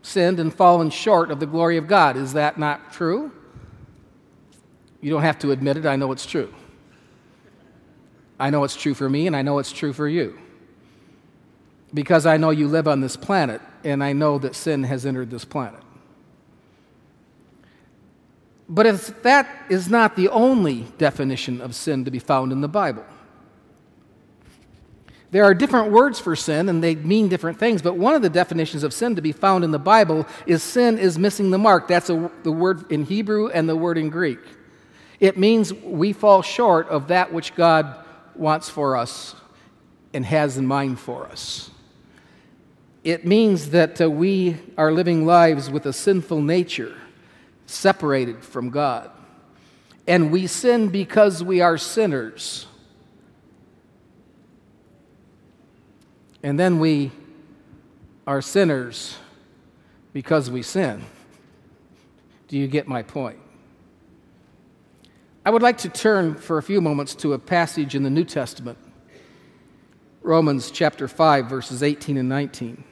sinned 0.06 0.38
and 0.38 0.54
fallen 0.54 0.88
short 0.88 1.32
of 1.32 1.40
the 1.40 1.46
glory 1.46 1.76
of 1.76 1.88
God. 1.88 2.16
Is 2.16 2.34
that 2.34 2.58
not 2.58 2.92
true? 2.92 3.32
You 5.00 5.10
don't 5.10 5.22
have 5.22 5.38
to 5.40 5.50
admit 5.50 5.76
it, 5.76 5.84
I 5.84 5.96
know 5.96 6.12
it's 6.12 6.26
true. 6.26 6.54
I 8.38 8.50
know 8.50 8.62
it's 8.64 8.76
true 8.76 8.94
for 8.94 9.10
me, 9.10 9.26
and 9.26 9.34
I 9.34 9.42
know 9.42 9.58
it's 9.58 9.72
true 9.72 9.92
for 9.92 10.06
you. 10.06 10.38
Because 11.92 12.24
I 12.24 12.36
know 12.36 12.50
you 12.50 12.68
live 12.68 12.86
on 12.86 13.00
this 13.00 13.16
planet, 13.16 13.60
and 13.82 14.02
I 14.02 14.12
know 14.12 14.38
that 14.38 14.54
sin 14.54 14.84
has 14.84 15.04
entered 15.04 15.30
this 15.30 15.44
planet. 15.44 15.80
But 18.68 18.86
if 18.86 19.22
that 19.22 19.48
is 19.68 19.88
not 19.88 20.16
the 20.16 20.28
only 20.28 20.86
definition 20.98 21.60
of 21.60 21.74
sin 21.74 22.04
to 22.04 22.10
be 22.10 22.18
found 22.18 22.52
in 22.52 22.60
the 22.60 22.68
Bible, 22.68 23.04
there 25.30 25.44
are 25.44 25.54
different 25.54 25.90
words 25.90 26.20
for 26.20 26.36
sin 26.36 26.68
and 26.68 26.82
they 26.82 26.94
mean 26.94 27.28
different 27.28 27.58
things, 27.58 27.82
but 27.82 27.96
one 27.96 28.14
of 28.14 28.22
the 28.22 28.30
definitions 28.30 28.82
of 28.82 28.92
sin 28.92 29.16
to 29.16 29.22
be 29.22 29.32
found 29.32 29.64
in 29.64 29.70
the 29.70 29.78
Bible 29.78 30.26
is 30.46 30.62
sin 30.62 30.98
is 30.98 31.18
missing 31.18 31.50
the 31.50 31.58
mark. 31.58 31.88
That's 31.88 32.10
a, 32.10 32.30
the 32.42 32.52
word 32.52 32.90
in 32.92 33.04
Hebrew 33.04 33.48
and 33.48 33.68
the 33.68 33.76
word 33.76 33.98
in 33.98 34.08
Greek. 34.08 34.38
It 35.18 35.36
means 35.36 35.72
we 35.72 36.12
fall 36.12 36.42
short 36.42 36.88
of 36.88 37.08
that 37.08 37.32
which 37.32 37.54
God 37.54 38.04
wants 38.34 38.68
for 38.68 38.96
us 38.96 39.34
and 40.12 40.24
has 40.24 40.56
in 40.56 40.66
mind 40.66 41.00
for 41.00 41.26
us. 41.26 41.70
It 43.02 43.24
means 43.24 43.70
that 43.70 44.00
uh, 44.00 44.10
we 44.10 44.56
are 44.76 44.92
living 44.92 45.26
lives 45.26 45.70
with 45.70 45.86
a 45.86 45.92
sinful 45.92 46.42
nature, 46.42 46.96
separated 47.66 48.44
from 48.44 48.70
God. 48.70 49.10
And 50.08 50.30
we 50.30 50.46
sin 50.46 50.88
because 50.88 51.42
we 51.42 51.60
are 51.60 51.78
sinners. 51.78 52.66
And 56.42 56.58
then 56.58 56.78
we 56.78 57.10
are 58.26 58.42
sinners 58.42 59.16
because 60.12 60.50
we 60.50 60.62
sin. 60.62 61.04
Do 62.48 62.56
you 62.56 62.68
get 62.68 62.86
my 62.86 63.02
point? 63.02 63.38
I 65.44 65.50
would 65.50 65.62
like 65.62 65.78
to 65.78 65.88
turn 65.88 66.34
for 66.34 66.58
a 66.58 66.62
few 66.62 66.80
moments 66.80 67.14
to 67.16 67.32
a 67.32 67.38
passage 67.38 67.94
in 67.94 68.02
the 68.02 68.10
New 68.10 68.24
Testament 68.24 68.78
Romans 70.22 70.72
chapter 70.72 71.06
5, 71.06 71.46
verses 71.46 71.84
18 71.84 72.16
and 72.16 72.28
19. 72.28 72.82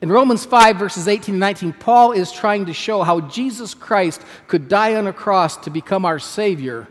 In 0.00 0.12
Romans 0.12 0.44
5, 0.44 0.76
verses 0.76 1.08
18 1.08 1.34
and 1.34 1.40
19, 1.40 1.72
Paul 1.72 2.12
is 2.12 2.30
trying 2.30 2.66
to 2.66 2.72
show 2.72 3.02
how 3.02 3.22
Jesus 3.22 3.74
Christ 3.74 4.22
could 4.46 4.68
die 4.68 4.94
on 4.94 5.08
a 5.08 5.12
cross 5.12 5.56
to 5.56 5.70
become 5.70 6.04
our 6.04 6.20
Savior, 6.20 6.86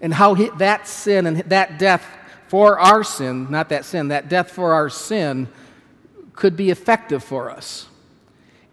and 0.00 0.14
how 0.14 0.34
that 0.34 0.86
sin 0.86 1.26
and 1.26 1.38
that 1.38 1.80
death 1.80 2.06
for 2.50 2.80
our 2.80 3.04
sin, 3.04 3.48
not 3.48 3.68
that 3.68 3.84
sin, 3.84 4.08
that 4.08 4.28
death 4.28 4.50
for 4.50 4.72
our 4.72 4.90
sin, 4.90 5.46
could 6.32 6.56
be 6.56 6.70
effective 6.70 7.22
for 7.22 7.48
us. 7.48 7.86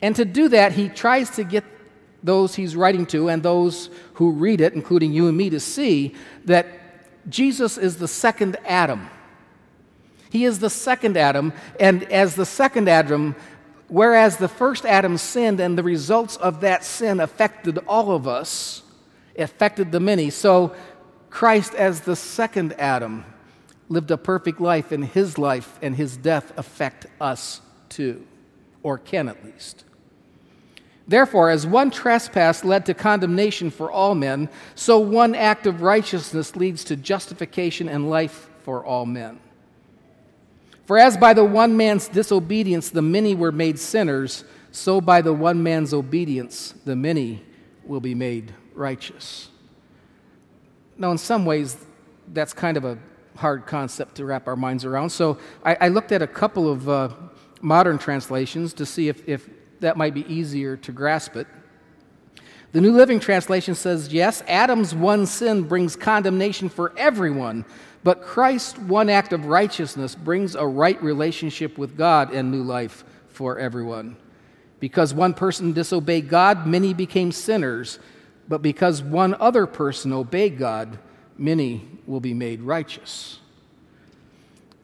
And 0.02 0.16
to 0.16 0.26
do 0.26 0.50
that, 0.50 0.72
he 0.72 0.90
tries 0.90 1.30
to 1.36 1.44
get 1.44 1.64
those 2.24 2.56
he's 2.56 2.76
writing 2.76 3.06
to 3.06 3.30
and 3.30 3.44
those 3.44 3.92
who 4.14 4.32
read 4.32 4.62
it, 4.62 4.74
including 4.74 5.14
you 5.14 5.28
and 5.28 5.38
me, 5.38 5.52
to 5.52 5.60
see 5.60 6.16
that 6.46 6.66
Jesus 7.30 7.78
is 7.78 7.98
the 7.98 8.08
second 8.08 8.58
Adam. 8.66 9.12
He 10.32 10.46
is 10.46 10.58
the 10.58 10.72
second 10.72 11.16
Adam, 11.16 11.54
and 11.80 12.02
as 12.06 12.34
the 12.34 12.48
second 12.48 12.90
Adam, 12.90 13.36
whereas 13.90 14.38
the 14.38 14.48
first 14.48 14.88
Adam 14.88 15.20
sinned 15.20 15.60
and 15.60 15.78
the 15.78 15.84
results 15.84 16.36
of 16.38 16.62
that 16.62 16.84
sin 16.84 17.20
affected 17.20 17.78
all 17.88 18.12
of 18.12 18.28
us, 18.28 18.82
affected 19.38 19.92
the 19.92 20.00
many, 20.00 20.32
so 20.32 20.76
Christ, 21.30 21.76
as 21.76 22.02
the 22.02 22.16
second 22.16 22.74
Adam, 22.80 23.24
lived 23.90 24.12
a 24.12 24.18
perfect 24.18 24.60
life, 24.60 24.92
and 24.92 25.06
his 25.06 25.38
life 25.38 25.78
and 25.82 25.96
his 25.96 26.18
death 26.18 26.52
affect 26.58 27.06
us 27.22 27.62
too, 27.90 28.26
or 28.84 28.98
can 28.98 29.30
at 29.30 29.44
least. 29.46 29.84
Therefore, 31.08 31.50
as 31.50 31.66
one 31.66 31.90
trespass 31.90 32.66
led 32.66 32.86
to 32.88 32.94
condemnation 32.94 33.70
for 33.70 33.90
all 33.90 34.14
men, 34.14 34.50
so 34.76 35.00
one 35.00 35.36
act 35.36 35.66
of 35.66 35.82
righteousness 35.82 36.56
leads 36.58 36.84
to 36.86 36.98
justification 36.98 37.88
and 37.88 38.10
life 38.10 38.50
for 38.60 38.86
all 38.86 39.06
men. 39.06 39.40
For 40.86 40.98
as 40.98 41.16
by 41.16 41.34
the 41.34 41.46
one 41.46 41.78
man's 41.78 42.10
disobedience 42.10 42.90
the 42.90 43.02
many 43.02 43.36
were 43.36 43.54
made 43.54 43.80
sinners, 43.80 44.44
so 44.72 45.00
by 45.00 45.22
the 45.22 45.34
one 45.34 45.64
man's 45.64 45.94
obedience 45.94 46.74
the 46.84 46.96
many 46.96 47.44
will 47.86 48.02
be 48.02 48.16
made 48.16 48.54
righteous. 48.74 49.50
Now, 50.98 51.12
in 51.12 51.18
some 51.18 51.46
ways, 51.46 51.78
that's 52.34 52.54
kind 52.54 52.76
of 52.76 52.84
a 52.84 52.98
hard 53.38 53.66
concept 53.66 54.16
to 54.16 54.26
wrap 54.26 54.48
our 54.48 54.56
minds 54.56 54.86
around. 54.86 55.10
So 55.10 55.38
I, 55.64 55.78
I 55.82 55.88
looked 55.88 56.12
at 56.12 56.22
a 56.22 56.28
couple 56.28 56.70
of 56.70 56.90
uh, 56.90 57.10
modern 57.62 57.98
translations 57.98 58.74
to 58.74 58.86
see 58.86 59.08
if, 59.08 59.28
if 59.28 59.50
that 59.80 59.98
might 59.98 60.14
be 60.14 60.26
easier 60.32 60.78
to 60.78 60.92
grasp 60.92 61.36
it. 61.36 61.48
The 62.74 62.82
New 62.82 62.92
Living 62.92 63.20
Translation 63.20 63.76
says, 63.76 64.12
Yes, 64.12 64.44
Adam's 64.48 64.94
one 64.94 65.26
sin 65.26 65.64
brings 65.64 65.96
condemnation 65.96 66.68
for 66.68 66.94
everyone, 66.98 67.66
but 68.04 68.22
Christ's 68.22 68.78
one 68.78 69.10
act 69.10 69.34
of 69.34 69.46
righteousness 69.46 70.16
brings 70.16 70.56
a 70.56 70.66
right 70.68 71.02
relationship 71.02 71.78
with 71.78 71.98
God 71.98 72.34
and 72.34 72.52
new 72.52 72.64
life 72.64 73.04
for 73.30 73.58
everyone. 73.58 74.18
Because 74.80 75.14
one 75.14 75.34
person 75.34 75.74
disobeyed 75.74 76.30
God, 76.30 76.68
many 76.68 76.94
became 76.94 77.32
sinners, 77.32 78.00
but 78.48 78.62
because 78.62 79.02
one 79.02 79.34
other 79.40 79.66
person 79.66 80.14
obeyed 80.14 80.58
God, 80.58 81.00
many 81.40 81.88
will 82.06 82.20
be 82.20 82.34
made 82.34 82.62
righteous. 82.62 83.40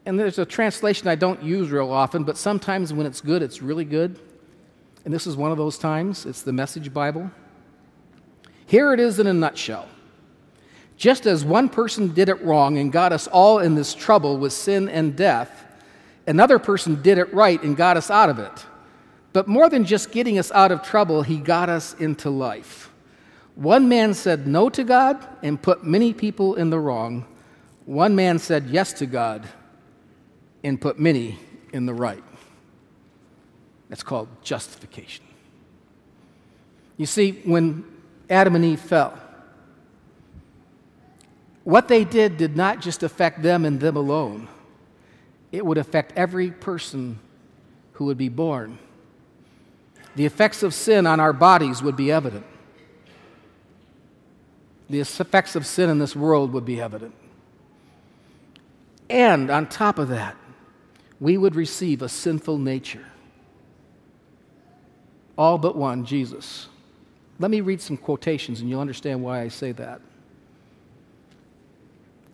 And 0.06 0.18
there's 0.18 0.38
a 0.38 0.44
translation 0.44 1.08
I 1.08 1.14
don't 1.14 1.42
use 1.42 1.70
real 1.70 1.90
often, 1.90 2.24
but 2.24 2.36
sometimes 2.36 2.92
when 2.92 3.06
it's 3.06 3.20
good, 3.20 3.42
it's 3.42 3.62
really 3.62 3.84
good. 3.84 4.18
And 5.04 5.12
this 5.12 5.26
is 5.26 5.36
one 5.36 5.50
of 5.50 5.58
those 5.58 5.78
times. 5.78 6.26
It's 6.26 6.42
the 6.42 6.52
Message 6.52 6.92
Bible. 6.92 7.30
Here 8.66 8.92
it 8.92 9.00
is 9.00 9.18
in 9.18 9.26
a 9.26 9.32
nutshell. 9.32 9.88
Just 10.96 11.26
as 11.26 11.44
one 11.44 11.68
person 11.68 12.14
did 12.14 12.28
it 12.28 12.40
wrong 12.42 12.78
and 12.78 12.92
got 12.92 13.12
us 13.12 13.26
all 13.26 13.58
in 13.58 13.74
this 13.74 13.94
trouble 13.94 14.38
with 14.38 14.52
sin 14.52 14.88
and 14.88 15.16
death, 15.16 15.64
another 16.26 16.58
person 16.58 17.02
did 17.02 17.18
it 17.18 17.32
right 17.34 17.62
and 17.62 17.76
got 17.76 17.96
us 17.96 18.10
out 18.10 18.30
of 18.30 18.38
it. 18.38 18.66
But 19.32 19.48
more 19.48 19.68
than 19.68 19.84
just 19.84 20.12
getting 20.12 20.38
us 20.38 20.52
out 20.52 20.70
of 20.70 20.82
trouble, 20.82 21.22
he 21.22 21.38
got 21.38 21.68
us 21.68 21.94
into 21.94 22.30
life. 22.30 22.90
One 23.54 23.88
man 23.88 24.14
said 24.14 24.46
no 24.46 24.68
to 24.70 24.82
God 24.82 25.24
and 25.42 25.60
put 25.60 25.84
many 25.84 26.12
people 26.12 26.56
in 26.56 26.70
the 26.70 26.78
wrong. 26.78 27.24
One 27.86 28.16
man 28.16 28.38
said 28.38 28.66
yes 28.66 28.92
to 28.94 29.06
God 29.06 29.46
and 30.64 30.80
put 30.80 30.98
many 30.98 31.38
in 31.72 31.86
the 31.86 31.94
right. 31.94 32.24
That's 33.88 34.02
called 34.02 34.28
justification. 34.42 35.24
You 36.96 37.06
see, 37.06 37.32
when 37.44 37.84
Adam 38.28 38.56
and 38.56 38.64
Eve 38.64 38.80
fell, 38.80 39.18
what 41.64 41.88
they 41.88 42.04
did 42.04 42.36
did 42.36 42.56
not 42.56 42.80
just 42.80 43.02
affect 43.02 43.42
them 43.42 43.64
and 43.64 43.80
them 43.80 43.96
alone, 43.96 44.48
it 45.52 45.64
would 45.64 45.78
affect 45.78 46.12
every 46.16 46.50
person 46.50 47.18
who 47.92 48.06
would 48.06 48.18
be 48.18 48.28
born. 48.28 48.78
The 50.16 50.26
effects 50.26 50.62
of 50.62 50.74
sin 50.74 51.06
on 51.06 51.20
our 51.20 51.32
bodies 51.32 51.82
would 51.82 51.96
be 51.96 52.10
evident. 52.10 52.46
The 54.90 55.00
effects 55.00 55.56
of 55.56 55.66
sin 55.66 55.90
in 55.90 55.98
this 55.98 56.14
world 56.14 56.52
would 56.52 56.64
be 56.64 56.80
evident. 56.80 57.14
And 59.08 59.50
on 59.50 59.68
top 59.68 59.98
of 59.98 60.08
that, 60.08 60.36
we 61.20 61.38
would 61.38 61.54
receive 61.54 62.02
a 62.02 62.08
sinful 62.08 62.58
nature. 62.58 63.04
All 65.36 65.58
but 65.58 65.76
one, 65.76 66.04
Jesus. 66.04 66.68
Let 67.38 67.50
me 67.50 67.60
read 67.60 67.80
some 67.80 67.96
quotations 67.96 68.60
and 68.60 68.70
you'll 68.70 68.80
understand 68.80 69.22
why 69.22 69.40
I 69.40 69.48
say 69.48 69.72
that. 69.72 70.00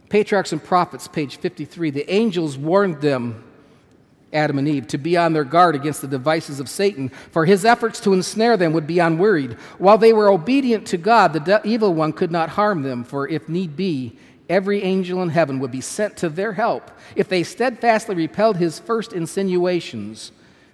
Patriarchs 0.08 0.52
and 0.52 0.62
Prophets, 0.62 1.06
page 1.08 1.36
53. 1.36 1.90
The 1.90 2.12
angels 2.12 2.58
warned 2.58 3.00
them, 3.00 3.44
Adam 4.32 4.58
and 4.58 4.68
Eve, 4.68 4.86
to 4.88 4.98
be 4.98 5.16
on 5.16 5.32
their 5.32 5.44
guard 5.44 5.74
against 5.74 6.00
the 6.00 6.08
devices 6.08 6.60
of 6.60 6.68
Satan, 6.68 7.08
for 7.30 7.44
his 7.44 7.64
efforts 7.64 7.98
to 8.00 8.12
ensnare 8.12 8.56
them 8.56 8.72
would 8.72 8.86
be 8.86 8.98
unwearied. 8.98 9.54
While 9.78 9.98
they 9.98 10.12
were 10.12 10.30
obedient 10.30 10.86
to 10.88 10.96
God, 10.96 11.32
the 11.32 11.40
de- 11.40 11.60
evil 11.64 11.92
one 11.94 12.12
could 12.12 12.30
not 12.30 12.50
harm 12.50 12.82
them, 12.82 13.02
for 13.02 13.28
if 13.28 13.48
need 13.48 13.76
be, 13.76 14.16
every 14.48 14.82
angel 14.82 15.22
in 15.22 15.30
heaven 15.30 15.58
would 15.58 15.72
be 15.72 15.80
sent 15.80 16.16
to 16.18 16.28
their 16.28 16.52
help. 16.52 16.90
If 17.16 17.28
they 17.28 17.42
steadfastly 17.42 18.14
repelled 18.14 18.56
his 18.56 18.78
first 18.78 19.12
insinuations, 19.12 20.32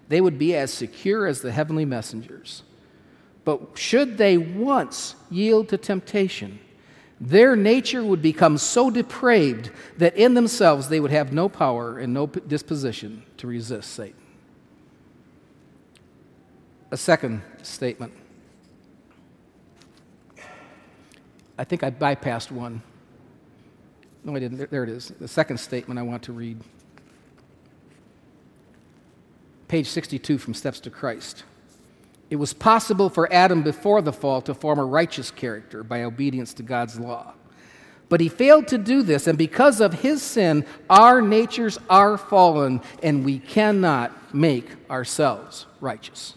they 0.09 0.21
would 0.21 0.39
be 0.39 0.55
as 0.55 0.73
secure 0.73 1.27
as 1.27 1.41
the 1.41 1.53
heavenly 1.53 1.85
messengers. 1.85 2.63
But 3.45 3.79
should 3.79 4.19
they 4.19 4.37
once 4.39 5.15
yield 5.31 5.69
to 5.69 5.79
temptation, 5.79 6.59
their 7.21 7.57
nature 7.57 8.05
would 8.05 8.21
become 8.21 8.59
so 8.59 8.91
depraved 8.91 9.71
that 9.97 10.17
in 10.17 10.35
themselves 10.35 10.89
they 10.89 11.01
would 11.01 11.11
have 11.11 11.33
no 11.33 11.49
power 11.49 11.99
and 11.99 12.13
no 12.13 12.27
disposition 12.27 13.23
to 13.39 13.47
resist 13.47 13.93
Satan. 13.93 14.21
A 16.91 16.97
second 16.97 17.43
statement. 17.63 18.13
I 21.59 21.65
think 21.65 21.83
I 21.83 21.91
bypassed 21.91 22.51
one. 22.51 22.83
No, 24.23 24.37
I 24.37 24.41
didn't. 24.41 24.71
There 24.71 24.85
it 24.85 24.91
is. 24.91 25.09
The 25.09 25.29
second 25.29 25.59
statement 25.59 25.99
I 25.99 26.03
want 26.03 26.23
to 26.25 26.33
read 26.33 26.61
page 29.69 29.89
62 29.89 30.39
from 30.39 30.55
Steps 30.55 30.81
to 30.81 30.91
Christ. 30.91 31.45
It 32.29 32.37
was 32.37 32.53
possible 32.53 33.09
for 33.09 33.33
Adam 33.33 33.63
before 33.63 34.03
the 34.03 34.13
fall 34.13 34.41
to 34.43 34.55
form 34.55 34.79
a 34.79 34.85
righteous 34.85 35.31
character 35.31 35.83
by 35.83 36.03
obedience 36.03 36.55
to 36.55 36.63
God's 36.63 36.99
law. 36.99 37.35
But 38.09 38.21
he 38.21 38.29
failed 38.29 38.69
to 38.69 38.79
do 38.79 39.03
this, 39.03 39.27
and 39.27 39.37
because 39.37 39.81
of 39.81 39.95
his 39.95 40.23
sin, 40.23 40.65
our 40.89 41.21
natures 41.21 41.79
are 41.91 42.17
fallen, 42.17 42.81
and 43.03 43.25
we 43.25 43.39
cannot 43.39 44.35
make 44.35 44.69
ourselves 44.89 45.67
righteous. 45.81 46.35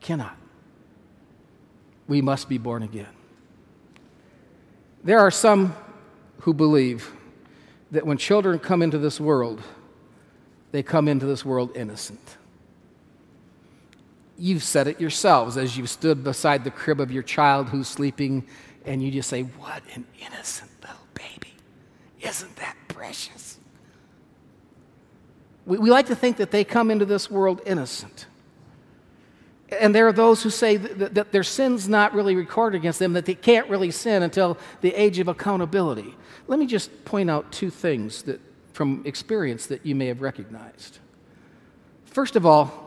Cannot. 0.00 0.36
We 2.06 2.20
must 2.20 2.48
be 2.48 2.58
born 2.58 2.82
again. 2.82 3.08
There 5.02 5.20
are 5.20 5.30
some 5.30 5.74
who 6.40 6.52
believe 6.52 7.10
that 7.90 8.06
when 8.06 8.18
children 8.18 8.58
come 8.58 8.82
into 8.82 8.98
this 8.98 9.18
world, 9.18 9.62
they 10.72 10.82
come 10.82 11.08
into 11.08 11.24
this 11.24 11.44
world 11.44 11.74
innocent. 11.74 12.36
You've 14.36 14.62
said 14.62 14.88
it 14.88 15.00
yourselves 15.00 15.56
as 15.56 15.76
you've 15.76 15.90
stood 15.90 16.24
beside 16.24 16.64
the 16.64 16.70
crib 16.70 17.00
of 17.00 17.10
your 17.10 17.22
child 17.22 17.68
who's 17.68 17.88
sleeping, 17.88 18.46
and 18.84 19.02
you 19.02 19.10
just 19.10 19.28
say, 19.28 19.42
What 19.42 19.82
an 19.94 20.06
innocent 20.20 20.70
little 20.80 21.06
baby. 21.14 21.54
Isn't 22.20 22.56
that 22.56 22.76
precious? 22.88 23.58
We, 25.66 25.78
we 25.78 25.90
like 25.90 26.06
to 26.06 26.16
think 26.16 26.38
that 26.38 26.50
they 26.50 26.64
come 26.64 26.90
into 26.90 27.04
this 27.04 27.30
world 27.30 27.60
innocent. 27.64 28.26
And 29.80 29.94
there 29.94 30.06
are 30.06 30.12
those 30.12 30.42
who 30.42 30.50
say 30.50 30.76
that, 30.76 31.14
that, 31.14 31.32
their 31.32 31.42
sin's 31.42 31.88
not 31.88 32.14
really 32.14 32.36
recorded 32.36 32.76
against 32.76 32.98
them, 32.98 33.14
that 33.14 33.24
they 33.24 33.34
can't 33.34 33.68
really 33.68 33.90
sin 33.90 34.22
until 34.22 34.58
the 34.82 34.94
age 34.94 35.18
of 35.18 35.28
accountability. 35.28 36.14
Let 36.46 36.58
me 36.58 36.66
just 36.66 37.04
point 37.04 37.30
out 37.30 37.50
two 37.50 37.70
things 37.70 38.22
that 38.22 38.40
from 38.72 39.02
experience 39.04 39.66
that 39.66 39.86
you 39.86 39.94
may 39.94 40.06
have 40.06 40.20
recognized. 40.20 40.98
First 42.04 42.36
of 42.36 42.44
all, 42.44 42.83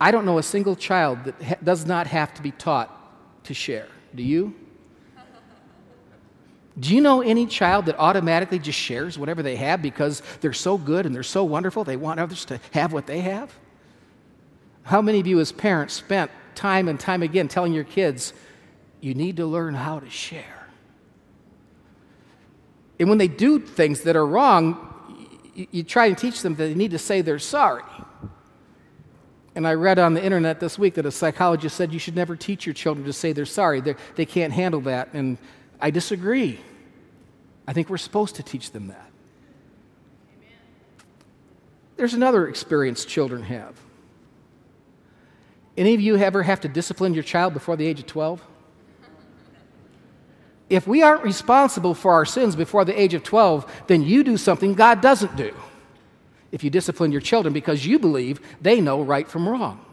I 0.00 0.10
don't 0.10 0.24
know 0.24 0.38
a 0.38 0.42
single 0.42 0.76
child 0.76 1.24
that 1.24 1.42
ha- 1.42 1.54
does 1.62 1.86
not 1.86 2.06
have 2.06 2.34
to 2.34 2.42
be 2.42 2.50
taught 2.50 2.90
to 3.44 3.54
share. 3.54 3.88
Do 4.14 4.22
you? 4.22 4.54
Do 6.78 6.92
you 6.92 7.00
know 7.00 7.20
any 7.20 7.46
child 7.46 7.86
that 7.86 7.96
automatically 7.98 8.58
just 8.58 8.78
shares 8.78 9.16
whatever 9.16 9.42
they 9.42 9.56
have 9.56 9.80
because 9.80 10.22
they're 10.40 10.52
so 10.52 10.76
good 10.76 11.06
and 11.06 11.14
they're 11.14 11.22
so 11.22 11.44
wonderful, 11.44 11.84
they 11.84 11.96
want 11.96 12.18
others 12.18 12.44
to 12.46 12.60
have 12.72 12.92
what 12.92 13.06
they 13.06 13.20
have? 13.20 13.56
How 14.82 15.00
many 15.00 15.20
of 15.20 15.26
you, 15.26 15.38
as 15.38 15.52
parents, 15.52 15.94
spent 15.94 16.30
time 16.54 16.88
and 16.88 16.98
time 16.98 17.22
again 17.22 17.46
telling 17.46 17.72
your 17.72 17.84
kids, 17.84 18.34
you 19.00 19.14
need 19.14 19.36
to 19.36 19.46
learn 19.46 19.74
how 19.74 20.00
to 20.00 20.10
share? 20.10 20.68
And 22.98 23.08
when 23.08 23.18
they 23.18 23.28
do 23.28 23.60
things 23.60 24.02
that 24.02 24.16
are 24.16 24.26
wrong, 24.26 24.90
you, 25.54 25.66
you 25.70 25.82
try 25.84 26.06
and 26.06 26.18
teach 26.18 26.42
them 26.42 26.54
that 26.56 26.64
they 26.64 26.74
need 26.74 26.90
to 26.90 26.98
say 26.98 27.22
they're 27.22 27.38
sorry. 27.38 27.82
And 29.54 29.66
I 29.66 29.74
read 29.74 29.98
on 29.98 30.14
the 30.14 30.24
internet 30.24 30.58
this 30.58 30.78
week 30.78 30.94
that 30.94 31.06
a 31.06 31.12
psychologist 31.12 31.76
said 31.76 31.92
you 31.92 31.98
should 31.98 32.16
never 32.16 32.34
teach 32.34 32.66
your 32.66 32.72
children 32.72 33.06
to 33.06 33.12
say 33.12 33.32
they're 33.32 33.46
sorry. 33.46 33.80
They're, 33.80 33.96
they 34.16 34.26
can 34.26 34.50
not 34.50 34.56
handle 34.56 34.80
that. 34.82 35.10
And 35.14 35.38
I 35.80 35.90
disagree. 35.90 36.58
I 37.66 37.72
think 37.72 37.88
we're 37.88 37.96
supposed 37.96 38.36
to 38.36 38.42
teach 38.42 38.72
them 38.72 38.88
that. 38.88 39.10
Amen. 40.36 40.58
There's 41.96 42.14
another 42.14 42.48
experience 42.48 43.04
children 43.04 43.42
have. 43.44 43.78
Any 45.76 45.94
of 45.94 46.00
you 46.00 46.16
ever 46.16 46.42
have 46.42 46.60
to 46.62 46.68
discipline 46.68 47.14
your 47.14 47.22
child 47.22 47.52
before 47.54 47.76
the 47.76 47.86
age 47.86 48.00
of 48.00 48.06
12? 48.06 48.42
If 50.68 50.86
we 50.86 51.02
aren't 51.02 51.22
responsible 51.22 51.94
for 51.94 52.12
our 52.12 52.24
sins 52.24 52.56
before 52.56 52.84
the 52.84 52.98
age 52.98 53.14
of 53.14 53.22
12, 53.22 53.84
then 53.86 54.02
you 54.02 54.24
do 54.24 54.36
something 54.36 54.74
God 54.74 55.00
doesn't 55.00 55.36
do 55.36 55.54
if 56.54 56.62
you 56.62 56.70
discipline 56.70 57.10
your 57.10 57.20
children 57.20 57.52
because 57.52 57.84
you 57.84 57.98
believe 57.98 58.40
they 58.62 58.80
know 58.80 59.02
right 59.02 59.28
from 59.28 59.48
wrong. 59.48 59.84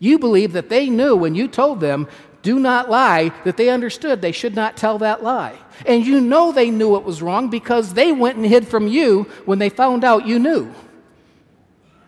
You 0.00 0.18
believe 0.18 0.52
that 0.52 0.68
they 0.68 0.90
knew 0.90 1.14
when 1.14 1.36
you 1.36 1.46
told 1.46 1.78
them, 1.78 2.08
do 2.42 2.58
not 2.58 2.90
lie, 2.90 3.32
that 3.44 3.56
they 3.56 3.70
understood 3.70 4.20
they 4.20 4.32
should 4.32 4.56
not 4.56 4.76
tell 4.76 4.98
that 4.98 5.22
lie. 5.22 5.56
And 5.86 6.04
you 6.04 6.20
know 6.20 6.50
they 6.50 6.70
knew 6.70 6.96
it 6.96 7.04
was 7.04 7.22
wrong 7.22 7.50
because 7.50 7.94
they 7.94 8.10
went 8.10 8.36
and 8.36 8.46
hid 8.46 8.66
from 8.66 8.88
you 8.88 9.24
when 9.44 9.60
they 9.60 9.68
found 9.68 10.02
out 10.02 10.26
you 10.26 10.40
knew 10.40 10.74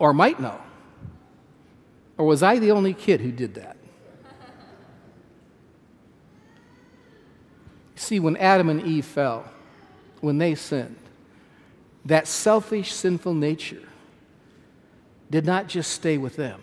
or 0.01 0.13
might 0.13 0.41
know. 0.41 0.61
Or 2.19 2.27
was 2.27 2.43
I 2.43 2.59
the 2.59 2.73
only 2.73 2.95
kid 2.95 3.21
who 3.21 3.31
did 3.31 3.55
that? 3.55 3.77
See, 7.95 8.19
when 8.19 8.37
Adam 8.39 8.69
and 8.69 8.83
Eve 8.83 9.05
fell, 9.05 9.45
when 10.21 10.39
they 10.39 10.57
sinned, 10.57 10.97
that 12.05 12.27
selfish, 12.27 12.93
sinful 12.93 13.35
nature 13.35 13.83
did 15.31 15.45
not 15.45 15.69
just 15.69 15.93
stay 15.93 16.19
with 16.19 16.37
them, 16.37 16.63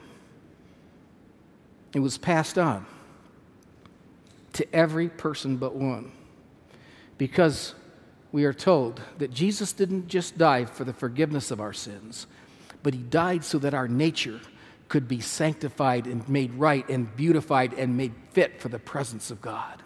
it 1.93 1.99
was 1.99 2.17
passed 2.17 2.57
on 2.57 2.85
to 4.53 4.75
every 4.75 5.07
person 5.09 5.57
but 5.57 5.75
one. 5.75 6.11
Because 7.17 7.73
we 8.31 8.43
are 8.45 8.53
told 8.53 9.01
that 9.17 9.31
Jesus 9.31 9.73
didn't 9.73 10.07
just 10.07 10.37
die 10.37 10.65
for 10.65 10.83
the 10.83 10.93
forgiveness 10.93 11.49
of 11.49 11.59
our 11.59 11.73
sins, 11.73 12.27
but 12.83 12.93
he 12.93 13.01
died 13.01 13.43
so 13.43 13.57
that 13.59 13.73
our 13.73 13.87
nature 13.87 14.39
could 14.87 15.07
be 15.07 15.19
sanctified 15.19 16.07
and 16.07 16.27
made 16.29 16.53
right 16.53 16.87
and 16.89 17.13
beautified 17.15 17.73
and 17.73 17.97
made 17.97 18.13
fit 18.31 18.61
for 18.61 18.69
the 18.69 18.79
presence 18.79 19.31
of 19.31 19.41
God. 19.41 19.81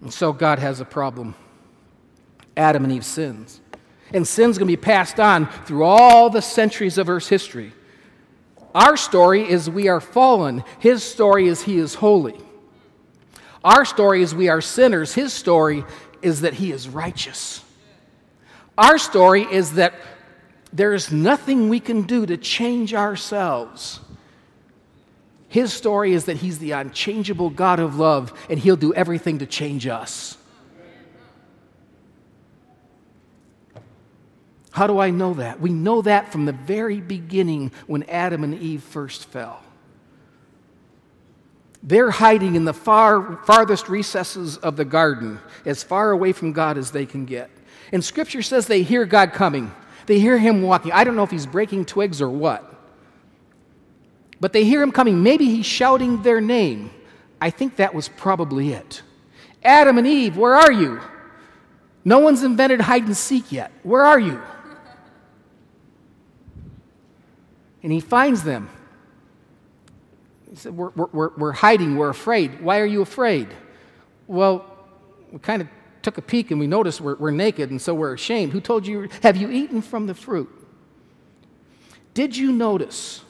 And 0.00 0.12
so 0.12 0.32
God 0.32 0.58
has 0.58 0.80
a 0.80 0.84
problem 0.84 1.34
Adam 2.58 2.84
and 2.84 2.92
Eve's 2.92 3.06
sins. 3.06 3.60
And 4.12 4.26
sin's 4.26 4.58
going 4.58 4.66
to 4.68 4.76
be 4.76 4.82
passed 4.82 5.20
on 5.20 5.46
through 5.64 5.84
all 5.84 6.28
the 6.28 6.42
centuries 6.42 6.98
of 6.98 7.08
Earth's 7.08 7.28
history. 7.28 7.72
Our 8.74 8.96
story 8.96 9.48
is 9.48 9.70
we 9.70 9.88
are 9.88 10.00
fallen, 10.00 10.64
His 10.78 11.02
story 11.02 11.46
is 11.46 11.62
He 11.62 11.78
is 11.78 11.94
holy. 11.94 12.38
Our 13.64 13.84
story 13.84 14.22
is 14.22 14.34
we 14.34 14.48
are 14.48 14.60
sinners, 14.60 15.14
His 15.14 15.32
story 15.32 15.84
is 16.20 16.42
that 16.42 16.54
He 16.54 16.72
is 16.72 16.88
righteous. 16.88 17.64
Our 18.76 18.98
story 18.98 19.42
is 19.42 19.74
that 19.74 19.94
there 20.72 20.94
is 20.94 21.10
nothing 21.10 21.68
we 21.68 21.80
can 21.80 22.02
do 22.02 22.26
to 22.26 22.36
change 22.36 22.92
ourselves. 22.94 24.00
His 25.48 25.72
story 25.72 26.12
is 26.12 26.26
that 26.26 26.38
He's 26.38 26.58
the 26.58 26.72
unchangeable 26.72 27.50
God 27.50 27.80
of 27.80 27.98
love, 27.98 28.32
and 28.50 28.58
He'll 28.58 28.76
do 28.76 28.92
everything 28.94 29.38
to 29.38 29.46
change 29.46 29.86
us. 29.86 30.36
How 34.78 34.86
do 34.86 35.00
I 35.00 35.10
know 35.10 35.34
that? 35.34 35.60
We 35.60 35.70
know 35.70 36.02
that 36.02 36.30
from 36.30 36.44
the 36.44 36.52
very 36.52 37.00
beginning 37.00 37.72
when 37.88 38.04
Adam 38.04 38.44
and 38.44 38.54
Eve 38.54 38.80
first 38.80 39.24
fell. 39.24 39.60
They're 41.82 42.12
hiding 42.12 42.54
in 42.54 42.64
the 42.64 42.72
far, 42.72 43.38
farthest 43.44 43.88
recesses 43.88 44.56
of 44.58 44.76
the 44.76 44.84
garden, 44.84 45.40
as 45.64 45.82
far 45.82 46.12
away 46.12 46.30
from 46.30 46.52
God 46.52 46.78
as 46.78 46.92
they 46.92 47.06
can 47.06 47.24
get. 47.24 47.50
And 47.90 48.04
Scripture 48.04 48.40
says 48.40 48.68
they 48.68 48.84
hear 48.84 49.04
God 49.04 49.32
coming. 49.32 49.72
They 50.06 50.20
hear 50.20 50.38
Him 50.38 50.62
walking. 50.62 50.92
I 50.92 51.02
don't 51.02 51.16
know 51.16 51.24
if 51.24 51.32
He's 51.32 51.44
breaking 51.44 51.86
twigs 51.86 52.22
or 52.22 52.30
what. 52.30 52.72
But 54.38 54.52
they 54.52 54.62
hear 54.62 54.80
Him 54.80 54.92
coming. 54.92 55.24
Maybe 55.24 55.46
He's 55.46 55.66
shouting 55.66 56.22
their 56.22 56.40
name. 56.40 56.92
I 57.40 57.50
think 57.50 57.74
that 57.76 57.94
was 57.94 58.08
probably 58.10 58.74
it. 58.74 59.02
Adam 59.60 59.98
and 59.98 60.06
Eve, 60.06 60.36
where 60.36 60.54
are 60.54 60.70
you? 60.70 61.00
No 62.04 62.20
one's 62.20 62.44
invented 62.44 62.80
hide 62.82 63.06
and 63.06 63.16
seek 63.16 63.50
yet. 63.50 63.72
Where 63.82 64.04
are 64.04 64.20
you? 64.20 64.40
And 67.82 67.92
he 67.92 68.00
finds 68.00 68.42
them. 68.42 68.68
He 70.50 70.56
said, 70.56 70.76
we're, 70.76 70.90
we're, 70.90 71.30
we're 71.36 71.52
hiding, 71.52 71.96
we're 71.96 72.08
afraid. 72.08 72.60
Why 72.60 72.80
are 72.80 72.86
you 72.86 73.02
afraid? 73.02 73.48
Well, 74.26 74.64
we 75.30 75.38
kind 75.38 75.62
of 75.62 75.68
took 76.02 76.18
a 76.18 76.22
peek 76.22 76.50
and 76.50 76.58
we 76.58 76.66
noticed 76.66 77.00
we're, 77.00 77.16
we're 77.16 77.30
naked 77.30 77.70
and 77.70 77.80
so 77.80 77.94
we're 77.94 78.14
ashamed. 78.14 78.52
Who 78.52 78.60
told 78.60 78.86
you? 78.86 79.08
Have 79.22 79.36
you 79.36 79.50
eaten 79.50 79.82
from 79.82 80.06
the 80.06 80.14
fruit? 80.14 80.48
Did 82.14 82.36
you 82.36 82.52
notice 82.52 83.22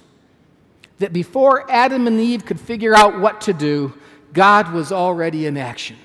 that 0.98 1.12
before 1.12 1.70
Adam 1.70 2.06
and 2.06 2.20
Eve 2.20 2.44
could 2.44 2.60
figure 2.60 2.94
out 2.94 3.20
what 3.20 3.40
to 3.42 3.52
do, 3.52 3.92
God 4.32 4.72
was 4.72 4.92
already 4.92 5.46
in 5.46 5.56
action? 5.56 5.96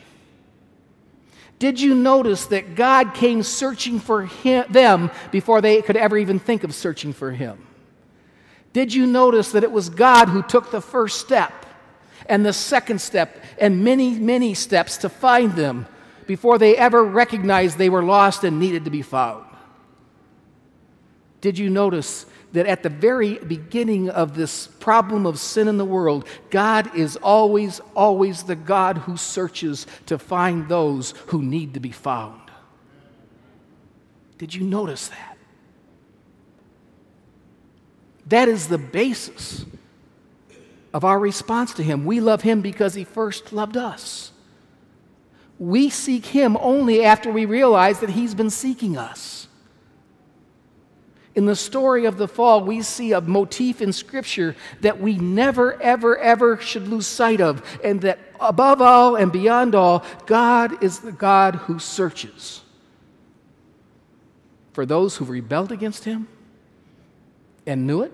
Did 1.59 1.79
you 1.79 1.95
notice 1.95 2.47
that 2.47 2.75
God 2.75 3.13
came 3.13 3.41
searching 3.41 3.99
for 3.99 4.25
him, 4.25 4.65
them 4.69 5.11
before 5.31 5.61
they 5.61 5.81
could 5.81 5.95
ever 5.95 6.17
even 6.17 6.37
think 6.37 6.63
of 6.65 6.73
searching 6.73 7.13
for 7.13 7.31
Him? 7.31 7.65
Did 8.73 8.93
you 8.93 9.05
notice 9.05 9.51
that 9.51 9.63
it 9.63 9.71
was 9.71 9.89
God 9.89 10.29
who 10.29 10.41
took 10.41 10.71
the 10.71 10.81
first 10.81 11.19
step 11.19 11.65
and 12.25 12.45
the 12.45 12.53
second 12.53 12.99
step 12.99 13.43
and 13.59 13.83
many, 13.83 14.11
many 14.11 14.55
steps 14.55 14.97
to 14.97 15.09
find 15.09 15.53
them 15.53 15.85
before 16.25 16.57
they 16.57 16.75
ever 16.75 17.03
recognized 17.03 17.77
they 17.77 17.89
were 17.89 18.03
lost 18.03 18.43
and 18.43 18.59
needed 18.59 18.85
to 18.85 18.91
be 18.91 19.03
found? 19.03 19.45
Did 21.41 21.59
you 21.59 21.69
notice 21.69 22.25
that 22.53 22.65
at 22.65 22.83
the 22.83 22.89
very 22.89 23.35
beginning 23.37 24.09
of 24.09 24.35
this 24.35 24.67
problem 24.67 25.25
of 25.25 25.39
sin 25.39 25.67
in 25.67 25.77
the 25.77 25.85
world, 25.85 26.27
God 26.49 26.95
is 26.95 27.15
always, 27.17 27.81
always 27.95 28.43
the 28.43 28.55
God 28.55 28.99
who 28.99 29.17
searches 29.17 29.85
to 30.05 30.17
find 30.17 30.69
those 30.69 31.11
who 31.27 31.43
need 31.43 31.73
to 31.73 31.79
be 31.79 31.91
found? 31.91 32.39
Did 34.37 34.53
you 34.53 34.65
notice 34.65 35.09
that? 35.09 35.32
That 38.27 38.47
is 38.47 38.67
the 38.67 38.77
basis 38.77 39.65
of 40.93 41.03
our 41.03 41.19
response 41.19 41.73
to 41.75 41.83
Him. 41.83 42.05
We 42.05 42.19
love 42.19 42.41
Him 42.41 42.61
because 42.61 42.93
He 42.93 43.03
first 43.03 43.51
loved 43.51 43.77
us. 43.77 44.31
We 45.59 45.89
seek 45.89 46.27
Him 46.27 46.57
only 46.59 47.03
after 47.03 47.31
we 47.31 47.45
realize 47.45 47.99
that 47.99 48.11
He's 48.11 48.35
been 48.35 48.49
seeking 48.49 48.97
us. 48.97 49.47
In 51.35 51.45
the 51.45 51.55
story 51.55 52.05
of 52.05 52.17
the 52.17 52.27
fall, 52.27 52.63
we 52.63 52.83
see 52.83 53.11
a 53.11 53.19
motif 53.19 53.81
in 53.81 53.91
Scripture 53.91 54.55
that 54.81 55.01
we 55.01 55.17
never, 55.17 55.81
ever, 55.81 56.17
ever 56.17 56.57
should 56.57 56.87
lose 56.87 57.07
sight 57.07 57.41
of, 57.41 57.63
and 57.83 58.01
that 58.01 58.19
above 58.39 58.81
all 58.81 59.15
and 59.15 59.31
beyond 59.31 59.73
all, 59.73 60.03
God 60.27 60.83
is 60.83 60.99
the 60.99 61.11
God 61.11 61.55
who 61.55 61.79
searches. 61.79 62.61
For 64.73 64.85
those 64.85 65.17
who 65.17 65.25
rebelled 65.25 65.71
against 65.71 66.03
Him, 66.03 66.27
and 67.65 67.87
knew 67.87 68.01
it, 68.01 68.11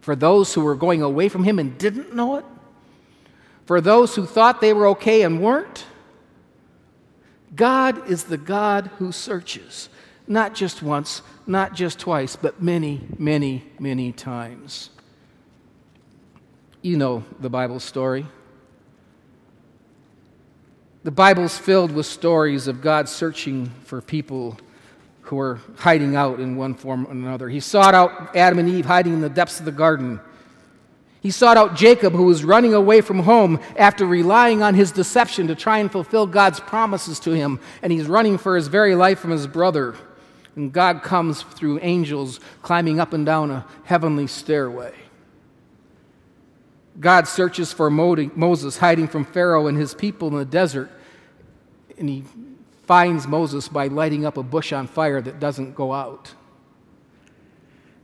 for 0.00 0.16
those 0.16 0.54
who 0.54 0.62
were 0.62 0.74
going 0.74 1.02
away 1.02 1.28
from 1.28 1.44
Him 1.44 1.58
and 1.58 1.76
didn't 1.78 2.14
know 2.14 2.36
it, 2.36 2.44
for 3.66 3.80
those 3.80 4.14
who 4.16 4.26
thought 4.26 4.60
they 4.60 4.72
were 4.72 4.88
okay 4.88 5.22
and 5.22 5.40
weren't. 5.40 5.84
God 7.54 8.08
is 8.10 8.24
the 8.24 8.36
God 8.36 8.90
who 8.98 9.12
searches, 9.12 9.88
not 10.26 10.54
just 10.54 10.82
once, 10.82 11.22
not 11.46 11.74
just 11.74 11.98
twice, 11.98 12.36
but 12.36 12.62
many, 12.62 13.00
many, 13.18 13.64
many 13.78 14.12
times. 14.12 14.90
You 16.82 16.96
know 16.96 17.24
the 17.40 17.50
Bible 17.50 17.80
story. 17.80 18.26
The 21.02 21.10
Bible's 21.10 21.56
filled 21.56 21.92
with 21.92 22.06
stories 22.06 22.66
of 22.66 22.80
God 22.80 23.08
searching 23.08 23.66
for 23.84 24.00
people 24.00 24.58
who 25.30 25.36
were 25.36 25.60
hiding 25.76 26.16
out 26.16 26.40
in 26.40 26.56
one 26.56 26.74
form 26.74 27.06
or 27.06 27.12
another. 27.12 27.48
He 27.48 27.60
sought 27.60 27.94
out 27.94 28.34
Adam 28.34 28.58
and 28.58 28.68
Eve 28.68 28.84
hiding 28.84 29.12
in 29.12 29.20
the 29.20 29.28
depths 29.28 29.60
of 29.60 29.64
the 29.64 29.70
garden. 29.70 30.18
He 31.20 31.30
sought 31.30 31.56
out 31.56 31.76
Jacob, 31.76 32.14
who 32.14 32.24
was 32.24 32.42
running 32.42 32.74
away 32.74 33.00
from 33.00 33.20
home 33.20 33.60
after 33.76 34.04
relying 34.04 34.60
on 34.60 34.74
his 34.74 34.90
deception 34.90 35.46
to 35.46 35.54
try 35.54 35.78
and 35.78 35.92
fulfill 35.92 36.26
God's 36.26 36.58
promises 36.58 37.20
to 37.20 37.30
him, 37.30 37.60
and 37.80 37.92
he's 37.92 38.08
running 38.08 38.38
for 38.38 38.56
his 38.56 38.66
very 38.66 38.96
life 38.96 39.20
from 39.20 39.30
his 39.30 39.46
brother. 39.46 39.94
And 40.56 40.72
God 40.72 41.04
comes 41.04 41.42
through 41.42 41.78
angels 41.80 42.40
climbing 42.62 42.98
up 42.98 43.12
and 43.12 43.24
down 43.24 43.52
a 43.52 43.64
heavenly 43.84 44.26
stairway. 44.26 44.94
God 46.98 47.28
searches 47.28 47.72
for 47.72 47.88
Moses 47.88 48.78
hiding 48.78 49.06
from 49.06 49.24
Pharaoh 49.24 49.68
and 49.68 49.78
his 49.78 49.94
people 49.94 50.26
in 50.26 50.34
the 50.34 50.44
desert, 50.44 50.90
and 51.98 52.08
he 52.08 52.24
finds 52.90 53.28
Moses 53.28 53.68
by 53.68 53.86
lighting 53.86 54.26
up 54.26 54.36
a 54.36 54.42
bush 54.42 54.72
on 54.72 54.88
fire 54.88 55.20
that 55.22 55.38
doesn't 55.38 55.76
go 55.76 55.92
out. 55.92 56.34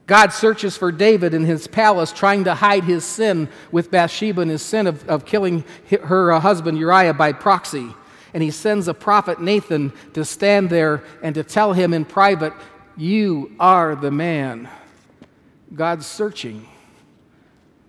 God 0.06 0.32
searches 0.32 0.76
for 0.76 0.92
David 0.92 1.34
in 1.34 1.44
his 1.44 1.66
palace, 1.66 2.12
trying 2.12 2.44
to 2.44 2.54
hide 2.54 2.84
his 2.84 3.04
sin 3.04 3.48
with 3.72 3.90
Bathsheba 3.90 4.42
and 4.42 4.50
his 4.52 4.62
sin 4.62 4.86
of, 4.86 5.04
of 5.08 5.24
killing 5.24 5.64
her 6.04 6.30
uh, 6.30 6.38
husband 6.38 6.78
Uriah 6.78 7.14
by 7.14 7.32
proxy. 7.32 7.88
And 8.32 8.44
he 8.44 8.52
sends 8.52 8.86
a 8.86 8.94
prophet, 8.94 9.40
Nathan, 9.40 9.92
to 10.12 10.24
stand 10.24 10.70
there 10.70 11.02
and 11.20 11.34
to 11.34 11.42
tell 11.42 11.72
him 11.72 11.92
in 11.92 12.04
private, 12.04 12.52
You 12.96 13.56
are 13.58 13.96
the 13.96 14.12
man. 14.12 14.68
God's 15.74 16.06
searching 16.06 16.64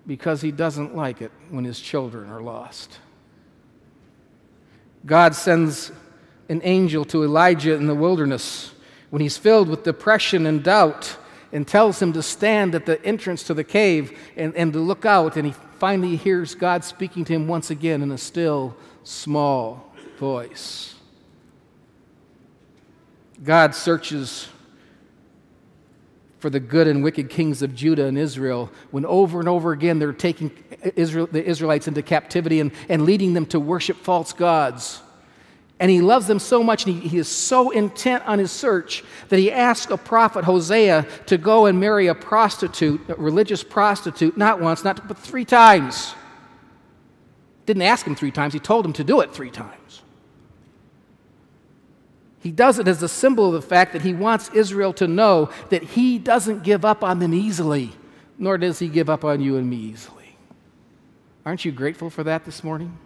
because 0.07 0.41
he 0.41 0.51
doesn't 0.51 0.95
like 0.95 1.21
it 1.21 1.31
when 1.51 1.63
his 1.63 1.79
children 1.79 2.27
are 2.31 2.41
lost. 2.41 2.97
God 5.05 5.35
sends 5.35 5.91
an 6.49 6.61
angel 6.63 7.05
to 7.05 7.23
Elijah 7.23 7.73
in 7.73 7.87
the 7.87 7.95
wilderness 7.95 8.73
when 9.09 9.21
he's 9.21 9.37
filled 9.37 9.69
with 9.69 9.83
depression 9.83 10.45
and 10.45 10.63
doubt 10.63 11.17
and 11.51 11.67
tells 11.67 12.01
him 12.01 12.13
to 12.13 12.21
stand 12.21 12.75
at 12.75 12.85
the 12.85 13.03
entrance 13.05 13.43
to 13.43 13.53
the 13.53 13.63
cave 13.63 14.17
and, 14.35 14.55
and 14.55 14.73
to 14.73 14.79
look 14.79 15.05
out. 15.05 15.37
And 15.37 15.47
he 15.47 15.53
finally 15.79 16.15
hears 16.15 16.55
God 16.55 16.83
speaking 16.83 17.23
to 17.25 17.33
him 17.33 17.47
once 17.47 17.69
again 17.69 18.01
in 18.01 18.11
a 18.11 18.17
still, 18.17 18.75
small 19.03 19.93
voice. 20.17 20.95
God 23.43 23.75
searches 23.75 24.49
for 26.39 26.49
the 26.49 26.59
good 26.59 26.87
and 26.87 27.03
wicked 27.03 27.29
kings 27.29 27.61
of 27.61 27.73
Judah 27.73 28.05
and 28.05 28.17
Israel 28.17 28.71
when 28.91 29.05
over 29.05 29.39
and 29.39 29.49
over 29.49 29.71
again 29.71 29.99
they're 29.99 30.13
taking 30.13 30.51
Israel, 30.95 31.27
the 31.31 31.43
Israelites 31.43 31.87
into 31.87 32.01
captivity 32.01 32.59
and, 32.59 32.71
and 32.89 33.03
leading 33.03 33.33
them 33.33 33.45
to 33.47 33.59
worship 33.59 33.97
false 33.97 34.33
gods. 34.33 35.01
And 35.79 35.91
he 35.91 36.01
loves 36.01 36.25
them 36.25 36.39
so 36.39 36.63
much, 36.63 36.85
and 36.85 36.95
he, 36.95 37.07
he, 37.07 37.17
is 37.19 37.27
so 37.27 37.69
intent 37.69 38.25
on 38.25 38.39
his 38.39 38.51
search 38.51 39.03
that 39.29 39.37
he 39.37 39.51
asks 39.51 39.91
a 39.91 39.97
prophet, 39.97 40.43
Hosea, 40.43 41.05
to 41.27 41.37
go 41.37 41.67
and 41.67 41.79
marry 41.79 42.07
a 42.07 42.15
prostitute, 42.15 43.01
a 43.09 43.15
religious 43.15 43.63
prostitute, 43.63 44.37
not 44.37 44.59
once, 44.59 44.83
not 44.83 45.07
but 45.07 45.17
three 45.17 45.45
times. 45.45 46.15
Didn't 47.67 47.83
ask 47.83 48.07
him 48.07 48.15
three 48.15 48.31
times, 48.31 48.53
he 48.53 48.59
told 48.59 48.85
him 48.85 48.93
to 48.93 49.03
do 49.03 49.21
it 49.21 49.33
three 49.33 49.51
times. 49.51 50.01
He 52.39 52.51
does 52.51 52.79
it 52.79 52.87
as 52.87 53.03
a 53.03 53.09
symbol 53.09 53.47
of 53.47 53.61
the 53.61 53.67
fact 53.67 53.93
that 53.93 54.01
he 54.01 54.13
wants 54.13 54.49
Israel 54.53 54.93
to 54.93 55.07
know 55.07 55.49
that 55.69 55.83
he 55.83 56.17
doesn't 56.17 56.63
give 56.63 56.85
up 56.85 57.03
on 57.03 57.19
them 57.19 57.33
easily, 57.33 57.91
nor 58.39 58.57
does 58.57 58.79
he 58.79 58.87
give 58.87 59.09
up 59.09 59.25
on 59.25 59.41
you 59.41 59.57
and 59.57 59.69
me 59.69 59.77
easily. 59.77 60.37
Aren't 61.45 61.65
you 61.65 61.71
grateful 61.71 62.09
for 62.09 62.23
that 62.23 62.45
this 62.45 62.63
morning? 62.63 62.97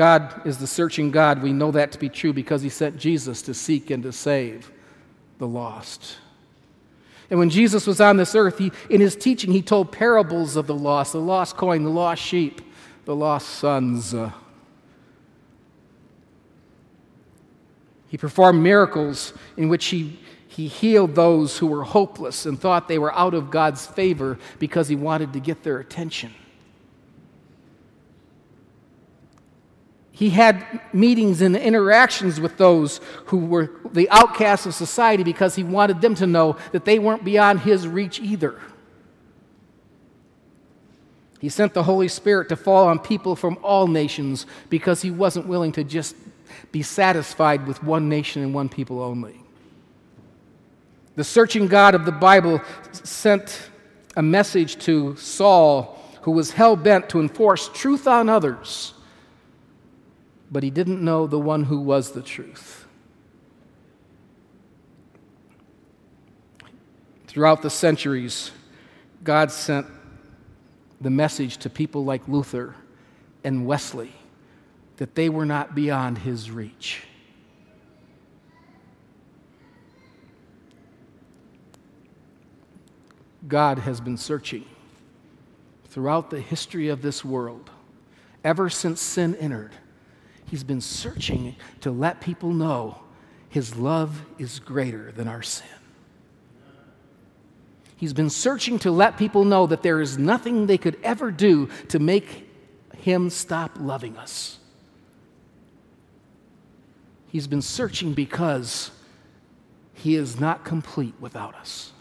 God 0.00 0.46
is 0.46 0.56
the 0.56 0.66
searching 0.66 1.10
God. 1.10 1.42
We 1.42 1.52
know 1.52 1.70
that 1.72 1.92
to 1.92 1.98
be 1.98 2.08
true 2.08 2.32
because 2.32 2.62
he 2.62 2.70
sent 2.70 2.96
Jesus 2.96 3.42
to 3.42 3.52
seek 3.52 3.90
and 3.90 4.02
to 4.02 4.12
save 4.12 4.72
the 5.36 5.46
lost. 5.46 6.16
And 7.28 7.38
when 7.38 7.50
Jesus 7.50 7.86
was 7.86 8.00
on 8.00 8.16
this 8.16 8.34
earth, 8.34 8.56
he, 8.56 8.72
in 8.88 9.02
his 9.02 9.14
teaching, 9.14 9.52
he 9.52 9.60
told 9.60 9.92
parables 9.92 10.56
of 10.56 10.66
the 10.66 10.74
lost 10.74 11.12
the 11.12 11.20
lost 11.20 11.58
coin, 11.58 11.84
the 11.84 11.90
lost 11.90 12.22
sheep, 12.22 12.62
the 13.04 13.14
lost 13.14 13.46
sons. 13.46 14.14
Uh, 14.14 14.32
he 18.08 18.16
performed 18.16 18.62
miracles 18.62 19.34
in 19.58 19.68
which 19.68 19.84
he, 19.88 20.18
he 20.48 20.66
healed 20.66 21.14
those 21.14 21.58
who 21.58 21.66
were 21.66 21.84
hopeless 21.84 22.46
and 22.46 22.58
thought 22.58 22.88
they 22.88 22.98
were 22.98 23.14
out 23.14 23.34
of 23.34 23.50
God's 23.50 23.86
favor 23.86 24.38
because 24.58 24.88
he 24.88 24.96
wanted 24.96 25.34
to 25.34 25.40
get 25.40 25.62
their 25.62 25.78
attention. 25.78 26.32
He 30.20 30.28
had 30.28 30.82
meetings 30.92 31.40
and 31.40 31.56
interactions 31.56 32.42
with 32.42 32.58
those 32.58 33.00
who 33.24 33.38
were 33.38 33.70
the 33.90 34.10
outcasts 34.10 34.66
of 34.66 34.74
society 34.74 35.22
because 35.22 35.54
he 35.54 35.64
wanted 35.64 36.02
them 36.02 36.14
to 36.16 36.26
know 36.26 36.58
that 36.72 36.84
they 36.84 36.98
weren't 36.98 37.24
beyond 37.24 37.60
his 37.60 37.88
reach 37.88 38.20
either. 38.20 38.60
He 41.40 41.48
sent 41.48 41.72
the 41.72 41.84
Holy 41.84 42.06
Spirit 42.06 42.50
to 42.50 42.56
fall 42.56 42.88
on 42.88 42.98
people 42.98 43.34
from 43.34 43.56
all 43.62 43.86
nations 43.86 44.44
because 44.68 45.00
he 45.00 45.10
wasn't 45.10 45.46
willing 45.46 45.72
to 45.72 45.84
just 45.84 46.14
be 46.70 46.82
satisfied 46.82 47.66
with 47.66 47.82
one 47.82 48.10
nation 48.10 48.42
and 48.42 48.52
one 48.52 48.68
people 48.68 49.00
only. 49.00 49.40
The 51.16 51.24
searching 51.24 51.66
God 51.66 51.94
of 51.94 52.04
the 52.04 52.12
Bible 52.12 52.60
sent 52.92 53.70
a 54.16 54.22
message 54.22 54.76
to 54.80 55.16
Saul, 55.16 55.98
who 56.20 56.32
was 56.32 56.52
hell 56.52 56.76
bent 56.76 57.08
to 57.08 57.20
enforce 57.20 57.70
truth 57.70 58.06
on 58.06 58.28
others 58.28 58.92
but 60.50 60.62
he 60.62 60.70
didn't 60.70 61.02
know 61.02 61.26
the 61.26 61.38
one 61.38 61.64
who 61.64 61.80
was 61.80 62.12
the 62.12 62.22
truth. 62.22 62.86
Throughout 67.26 67.62
the 67.62 67.70
centuries, 67.70 68.50
God 69.22 69.52
sent 69.52 69.86
the 71.00 71.10
message 71.10 71.58
to 71.58 71.70
people 71.70 72.04
like 72.04 72.26
Luther 72.26 72.74
and 73.44 73.64
Wesley 73.66 74.12
that 74.96 75.14
they 75.14 75.28
were 75.28 75.46
not 75.46 75.74
beyond 75.74 76.18
his 76.18 76.50
reach. 76.50 77.02
God 83.46 83.78
has 83.78 84.00
been 84.00 84.16
searching 84.16 84.64
throughout 85.86 86.30
the 86.30 86.40
history 86.40 86.88
of 86.88 87.00
this 87.00 87.24
world, 87.24 87.70
ever 88.44 88.68
since 88.68 89.00
sin 89.00 89.34
entered 89.36 89.72
He's 90.50 90.64
been 90.64 90.80
searching 90.80 91.54
to 91.80 91.92
let 91.92 92.20
people 92.20 92.52
know 92.52 92.98
his 93.50 93.76
love 93.76 94.22
is 94.36 94.58
greater 94.58 95.12
than 95.12 95.28
our 95.28 95.42
sin. 95.42 95.68
He's 97.96 98.12
been 98.12 98.30
searching 98.30 98.80
to 98.80 98.90
let 98.90 99.16
people 99.16 99.44
know 99.44 99.68
that 99.68 99.84
there 99.84 100.00
is 100.00 100.18
nothing 100.18 100.66
they 100.66 100.76
could 100.76 100.98
ever 101.04 101.30
do 101.30 101.68
to 101.90 102.00
make 102.00 102.50
him 102.96 103.30
stop 103.30 103.76
loving 103.78 104.16
us. 104.16 104.58
He's 107.28 107.46
been 107.46 107.62
searching 107.62 108.12
because 108.12 108.90
he 109.94 110.16
is 110.16 110.40
not 110.40 110.64
complete 110.64 111.14
without 111.20 111.54
us. 111.54 111.92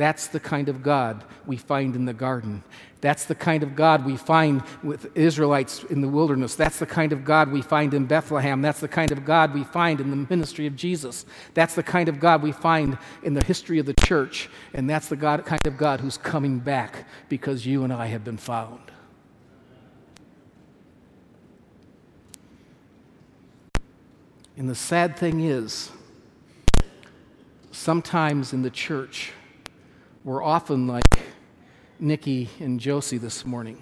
That's 0.00 0.28
the 0.28 0.40
kind 0.40 0.70
of 0.70 0.82
God 0.82 1.22
we 1.44 1.58
find 1.58 1.94
in 1.94 2.06
the 2.06 2.14
garden. 2.14 2.64
That's 3.02 3.26
the 3.26 3.34
kind 3.34 3.62
of 3.62 3.76
God 3.76 4.06
we 4.06 4.16
find 4.16 4.62
with 4.82 5.14
Israelites 5.14 5.84
in 5.84 6.00
the 6.00 6.08
wilderness. 6.08 6.54
That's 6.54 6.78
the 6.78 6.86
kind 6.86 7.12
of 7.12 7.22
God 7.22 7.52
we 7.52 7.60
find 7.60 7.92
in 7.92 8.06
Bethlehem. 8.06 8.62
That's 8.62 8.80
the 8.80 8.88
kind 8.88 9.12
of 9.12 9.26
God 9.26 9.52
we 9.52 9.62
find 9.62 10.00
in 10.00 10.08
the 10.08 10.26
ministry 10.30 10.66
of 10.66 10.74
Jesus. 10.74 11.26
That's 11.52 11.74
the 11.74 11.82
kind 11.82 12.08
of 12.08 12.18
God 12.18 12.42
we 12.42 12.50
find 12.50 12.96
in 13.22 13.34
the 13.34 13.44
history 13.44 13.78
of 13.78 13.84
the 13.84 13.92
church. 13.92 14.48
And 14.72 14.88
that's 14.88 15.10
the 15.10 15.16
God, 15.16 15.44
kind 15.44 15.66
of 15.66 15.76
God 15.76 16.00
who's 16.00 16.16
coming 16.16 16.60
back 16.60 17.06
because 17.28 17.66
you 17.66 17.84
and 17.84 17.92
I 17.92 18.06
have 18.06 18.24
been 18.24 18.38
found. 18.38 18.80
And 24.56 24.66
the 24.66 24.74
sad 24.74 25.18
thing 25.18 25.40
is, 25.40 25.90
sometimes 27.70 28.54
in 28.54 28.62
the 28.62 28.70
church, 28.70 29.34
we're 30.24 30.42
often 30.42 30.86
like 30.86 31.04
Nikki 31.98 32.48
and 32.58 32.78
Josie 32.78 33.18
this 33.18 33.44
morning. 33.44 33.80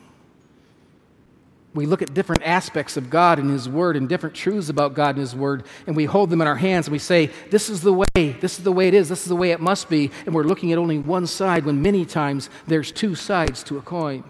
We 1.74 1.86
look 1.86 2.00
at 2.00 2.14
different 2.14 2.42
aspects 2.44 2.96
of 2.96 3.10
God 3.10 3.38
and 3.38 3.50
His 3.50 3.68
Word 3.68 3.96
and 3.96 4.08
different 4.08 4.34
truths 4.34 4.68
about 4.68 4.94
God 4.94 5.10
and 5.10 5.18
His 5.18 5.36
Word, 5.36 5.64
and 5.86 5.94
we 5.94 6.06
hold 6.06 6.30
them 6.30 6.40
in 6.40 6.46
our 6.46 6.56
hands 6.56 6.86
and 6.86 6.92
we 6.92 6.98
say, 6.98 7.30
This 7.50 7.68
is 7.68 7.82
the 7.82 7.92
way, 7.92 8.32
this 8.40 8.58
is 8.58 8.64
the 8.64 8.72
way 8.72 8.88
it 8.88 8.94
is, 8.94 9.08
this 9.08 9.22
is 9.22 9.28
the 9.28 9.36
way 9.36 9.50
it 9.50 9.60
must 9.60 9.88
be. 9.88 10.10
And 10.26 10.34
we're 10.34 10.44
looking 10.44 10.72
at 10.72 10.78
only 10.78 10.98
one 10.98 11.26
side 11.26 11.64
when 11.64 11.82
many 11.82 12.04
times 12.04 12.50
there's 12.66 12.90
two 12.90 13.14
sides 13.14 13.62
to 13.64 13.78
a 13.78 13.82
coin. 13.82 14.24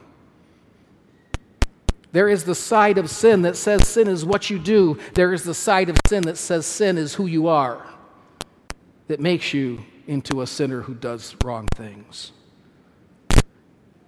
There 2.10 2.28
is 2.28 2.44
the 2.44 2.54
side 2.54 2.98
of 2.98 3.10
sin 3.10 3.42
that 3.42 3.56
says 3.56 3.86
sin 3.86 4.08
is 4.08 4.24
what 4.24 4.50
you 4.50 4.58
do, 4.58 4.98
there 5.14 5.32
is 5.32 5.44
the 5.44 5.54
side 5.54 5.88
of 5.88 5.98
sin 6.06 6.24
that 6.24 6.38
says 6.38 6.66
sin 6.66 6.98
is 6.98 7.14
who 7.14 7.26
you 7.26 7.48
are, 7.48 7.86
that 9.06 9.20
makes 9.20 9.54
you 9.54 9.84
into 10.08 10.40
a 10.42 10.46
sinner 10.46 10.80
who 10.82 10.94
does 10.94 11.36
wrong 11.44 11.68
things. 11.76 12.32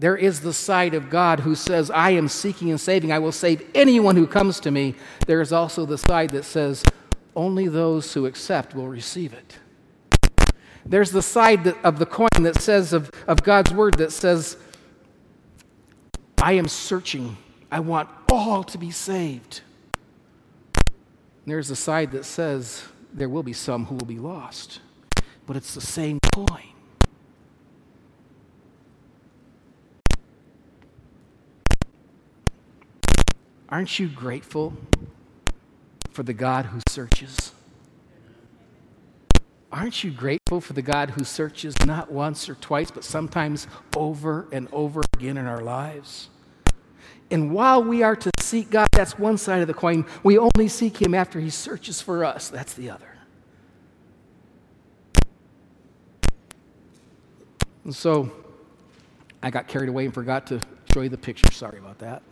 There 0.00 0.16
is 0.16 0.40
the 0.40 0.54
side 0.54 0.94
of 0.94 1.10
God 1.10 1.40
who 1.40 1.54
says, 1.54 1.90
I 1.90 2.12
am 2.12 2.26
seeking 2.26 2.70
and 2.70 2.80
saving. 2.80 3.12
I 3.12 3.18
will 3.18 3.32
save 3.32 3.68
anyone 3.74 4.16
who 4.16 4.26
comes 4.26 4.58
to 4.60 4.70
me. 4.70 4.94
There 5.26 5.42
is 5.42 5.52
also 5.52 5.84
the 5.84 5.98
side 5.98 6.30
that 6.30 6.44
says, 6.44 6.82
only 7.36 7.68
those 7.68 8.14
who 8.14 8.24
accept 8.24 8.74
will 8.74 8.88
receive 8.88 9.34
it. 9.34 9.58
There's 10.86 11.10
the 11.10 11.22
side 11.22 11.64
that, 11.64 11.76
of 11.84 11.98
the 11.98 12.06
coin 12.06 12.28
that 12.40 12.56
says, 12.62 12.94
of, 12.94 13.10
of 13.26 13.42
God's 13.42 13.72
word, 13.72 13.98
that 13.98 14.10
says, 14.10 14.56
I 16.38 16.54
am 16.54 16.66
searching. 16.66 17.36
I 17.70 17.80
want 17.80 18.08
all 18.32 18.64
to 18.64 18.78
be 18.78 18.90
saved. 18.90 19.60
And 20.76 21.52
there's 21.52 21.68
the 21.68 21.76
side 21.76 22.12
that 22.12 22.24
says, 22.24 22.84
there 23.12 23.28
will 23.28 23.42
be 23.42 23.52
some 23.52 23.84
who 23.84 23.96
will 23.96 24.06
be 24.06 24.18
lost. 24.18 24.80
But 25.50 25.56
it's 25.56 25.74
the 25.74 25.80
same 25.80 26.20
coin. 26.32 26.46
Aren't 33.68 33.98
you 33.98 34.06
grateful 34.06 34.74
for 36.12 36.22
the 36.22 36.32
God 36.32 36.66
who 36.66 36.78
searches? 36.88 37.50
Aren't 39.72 40.04
you 40.04 40.12
grateful 40.12 40.60
for 40.60 40.72
the 40.72 40.82
God 40.82 41.10
who 41.10 41.24
searches 41.24 41.74
not 41.84 42.12
once 42.12 42.48
or 42.48 42.54
twice, 42.54 42.92
but 42.92 43.02
sometimes 43.02 43.66
over 43.96 44.46
and 44.52 44.68
over 44.70 45.02
again 45.14 45.36
in 45.36 45.46
our 45.46 45.62
lives? 45.62 46.28
And 47.28 47.52
while 47.52 47.82
we 47.82 48.04
are 48.04 48.14
to 48.14 48.30
seek 48.38 48.70
God, 48.70 48.86
that's 48.92 49.18
one 49.18 49.36
side 49.36 49.62
of 49.62 49.66
the 49.66 49.74
coin. 49.74 50.06
We 50.22 50.38
only 50.38 50.68
seek 50.68 51.02
Him 51.02 51.12
after 51.12 51.40
He 51.40 51.50
searches 51.50 52.00
for 52.00 52.24
us. 52.24 52.48
That's 52.50 52.74
the 52.74 52.90
other. 52.90 53.09
And 57.90 57.96
so 57.96 58.30
I 59.42 59.50
got 59.50 59.66
carried 59.66 59.88
away 59.88 60.04
and 60.04 60.14
forgot 60.14 60.46
to 60.46 60.60
show 60.94 61.00
you 61.00 61.08
the 61.08 61.18
picture. 61.18 61.50
Sorry 61.50 61.80
about 61.80 61.98
that. 61.98 62.22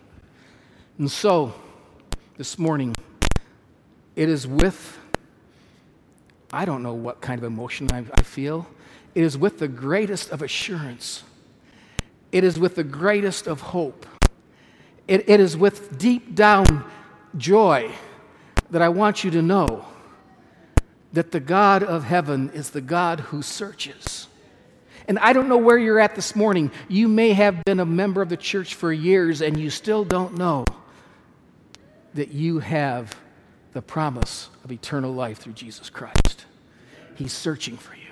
And 0.98 1.10
so 1.10 1.52
this 2.36 2.60
morning, 2.60 2.94
it 4.14 4.28
is 4.28 4.46
with, 4.46 4.96
I 6.52 6.64
don't 6.64 6.84
know 6.84 6.94
what 6.94 7.20
kind 7.20 7.40
of 7.40 7.44
emotion 7.44 7.90
I, 7.90 8.04
I 8.14 8.22
feel. 8.22 8.68
It 9.16 9.24
is 9.24 9.36
with 9.36 9.58
the 9.58 9.66
greatest 9.66 10.30
of 10.30 10.42
assurance. 10.42 11.24
It 12.30 12.44
is 12.44 12.56
with 12.56 12.76
the 12.76 12.84
greatest 12.84 13.48
of 13.48 13.60
hope. 13.60 14.06
It, 15.08 15.28
it 15.28 15.40
is 15.40 15.56
with 15.56 15.98
deep 15.98 16.36
down 16.36 16.84
joy 17.36 17.90
that 18.70 18.80
I 18.80 18.90
want 18.90 19.24
you 19.24 19.32
to 19.32 19.42
know 19.42 19.86
that 21.12 21.32
the 21.32 21.40
God 21.40 21.82
of 21.82 22.04
heaven 22.04 22.48
is 22.50 22.70
the 22.70 22.80
God 22.80 23.18
who 23.18 23.42
searches. 23.42 24.28
And 25.08 25.18
I 25.18 25.32
don't 25.32 25.48
know 25.48 25.56
where 25.56 25.78
you're 25.78 25.98
at 25.98 26.14
this 26.14 26.36
morning. 26.36 26.70
You 26.86 27.08
may 27.08 27.32
have 27.32 27.64
been 27.64 27.80
a 27.80 27.86
member 27.86 28.20
of 28.20 28.28
the 28.28 28.36
church 28.36 28.74
for 28.74 28.92
years 28.92 29.40
and 29.40 29.58
you 29.58 29.70
still 29.70 30.04
don't 30.04 30.36
know 30.36 30.66
that 32.12 32.32
you 32.32 32.58
have 32.58 33.16
the 33.72 33.80
promise 33.80 34.50
of 34.64 34.70
eternal 34.70 35.12
life 35.12 35.38
through 35.38 35.54
Jesus 35.54 35.88
Christ. 35.88 36.44
He's 37.14 37.32
searching 37.32 37.78
for 37.78 37.94
you. 37.94 38.02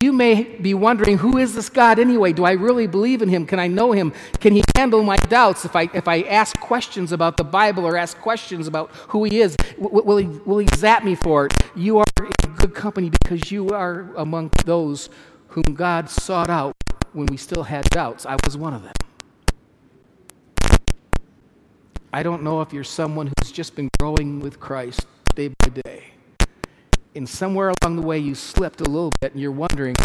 You 0.00 0.12
may 0.12 0.42
be 0.42 0.74
wondering, 0.74 1.18
who 1.18 1.38
is 1.38 1.54
this 1.54 1.70
God 1.70 1.98
anyway? 1.98 2.32
Do 2.32 2.44
I 2.44 2.52
really 2.52 2.86
believe 2.86 3.22
in 3.22 3.28
him? 3.30 3.46
Can 3.46 3.58
I 3.58 3.68
know 3.68 3.92
him? 3.92 4.12
Can 4.38 4.52
he 4.52 4.62
handle 4.76 5.02
my 5.02 5.16
doubts 5.16 5.64
if 5.64 5.74
I, 5.74 5.88
if 5.94 6.06
I 6.06 6.22
ask 6.22 6.58
questions 6.60 7.10
about 7.10 7.38
the 7.38 7.44
Bible 7.44 7.86
or 7.86 7.96
ask 7.96 8.18
questions 8.18 8.66
about 8.66 8.90
who 9.08 9.24
he 9.24 9.40
is? 9.40 9.56
Will, 9.78 10.18
he, 10.18 10.26
will 10.26 10.58
he 10.58 10.68
zap 10.76 11.04
me 11.04 11.14
for 11.14 11.46
it? 11.46 11.54
You 11.74 11.98
are 11.98 12.06
in 12.44 12.52
good 12.54 12.74
company 12.74 13.08
because 13.08 13.50
you 13.50 13.70
are 13.70 14.14
among 14.16 14.50
those 14.66 15.08
whom 15.48 15.74
God 15.74 16.08
sought 16.08 16.50
out 16.50 16.74
when 17.12 17.26
we 17.26 17.36
still 17.36 17.64
had 17.64 17.84
doubts. 17.90 18.26
I 18.26 18.36
was 18.44 18.56
one 18.56 18.74
of 18.74 18.82
them. 18.82 18.92
I 22.12 22.22
don't 22.22 22.42
know 22.42 22.60
if 22.62 22.72
you're 22.72 22.84
someone 22.84 23.30
who's 23.38 23.52
just 23.52 23.76
been 23.76 23.88
growing 23.98 24.40
with 24.40 24.58
Christ 24.58 25.06
day 25.34 25.48
by 25.48 25.68
day. 25.68 26.04
And 27.14 27.28
somewhere 27.28 27.72
along 27.82 27.96
the 27.96 28.06
way 28.06 28.18
you 28.18 28.34
slipped 28.34 28.80
a 28.80 28.84
little 28.84 29.12
bit 29.20 29.32
and 29.32 29.40
you're 29.40 29.52
wondering, 29.52 29.96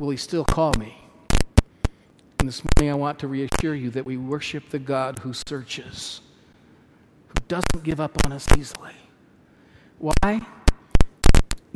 will 0.00 0.10
he 0.10 0.16
still 0.16 0.44
call 0.44 0.72
me? 0.78 0.96
And 2.40 2.48
this 2.48 2.62
morning 2.76 2.92
I 2.92 2.94
want 2.94 3.18
to 3.20 3.28
reassure 3.28 3.74
you 3.74 3.90
that 3.90 4.04
we 4.04 4.16
worship 4.16 4.70
the 4.70 4.78
God 4.78 5.20
who 5.20 5.32
searches, 5.32 6.20
who 7.28 7.34
doesn't 7.48 7.84
give 7.84 8.00
up 8.00 8.12
on 8.24 8.32
us 8.32 8.46
easily. 8.56 8.92
Why? 9.98 10.40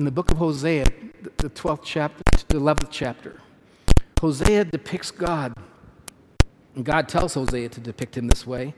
In 0.01 0.07
the 0.07 0.11
book 0.11 0.31
of 0.31 0.39
Hosea, 0.39 0.87
the 1.37 1.51
12th 1.51 1.83
chapter, 1.85 2.23
to 2.35 2.49
the 2.49 2.55
11th 2.55 2.89
chapter, 2.91 3.39
Hosea 4.19 4.65
depicts 4.65 5.11
God. 5.11 5.53
And 6.75 6.87
God 6.87 7.07
tells 7.07 7.35
Hosea 7.35 7.69
to 7.69 7.81
depict 7.83 8.17
him 8.17 8.27
this 8.27 8.47
way. 8.47 8.73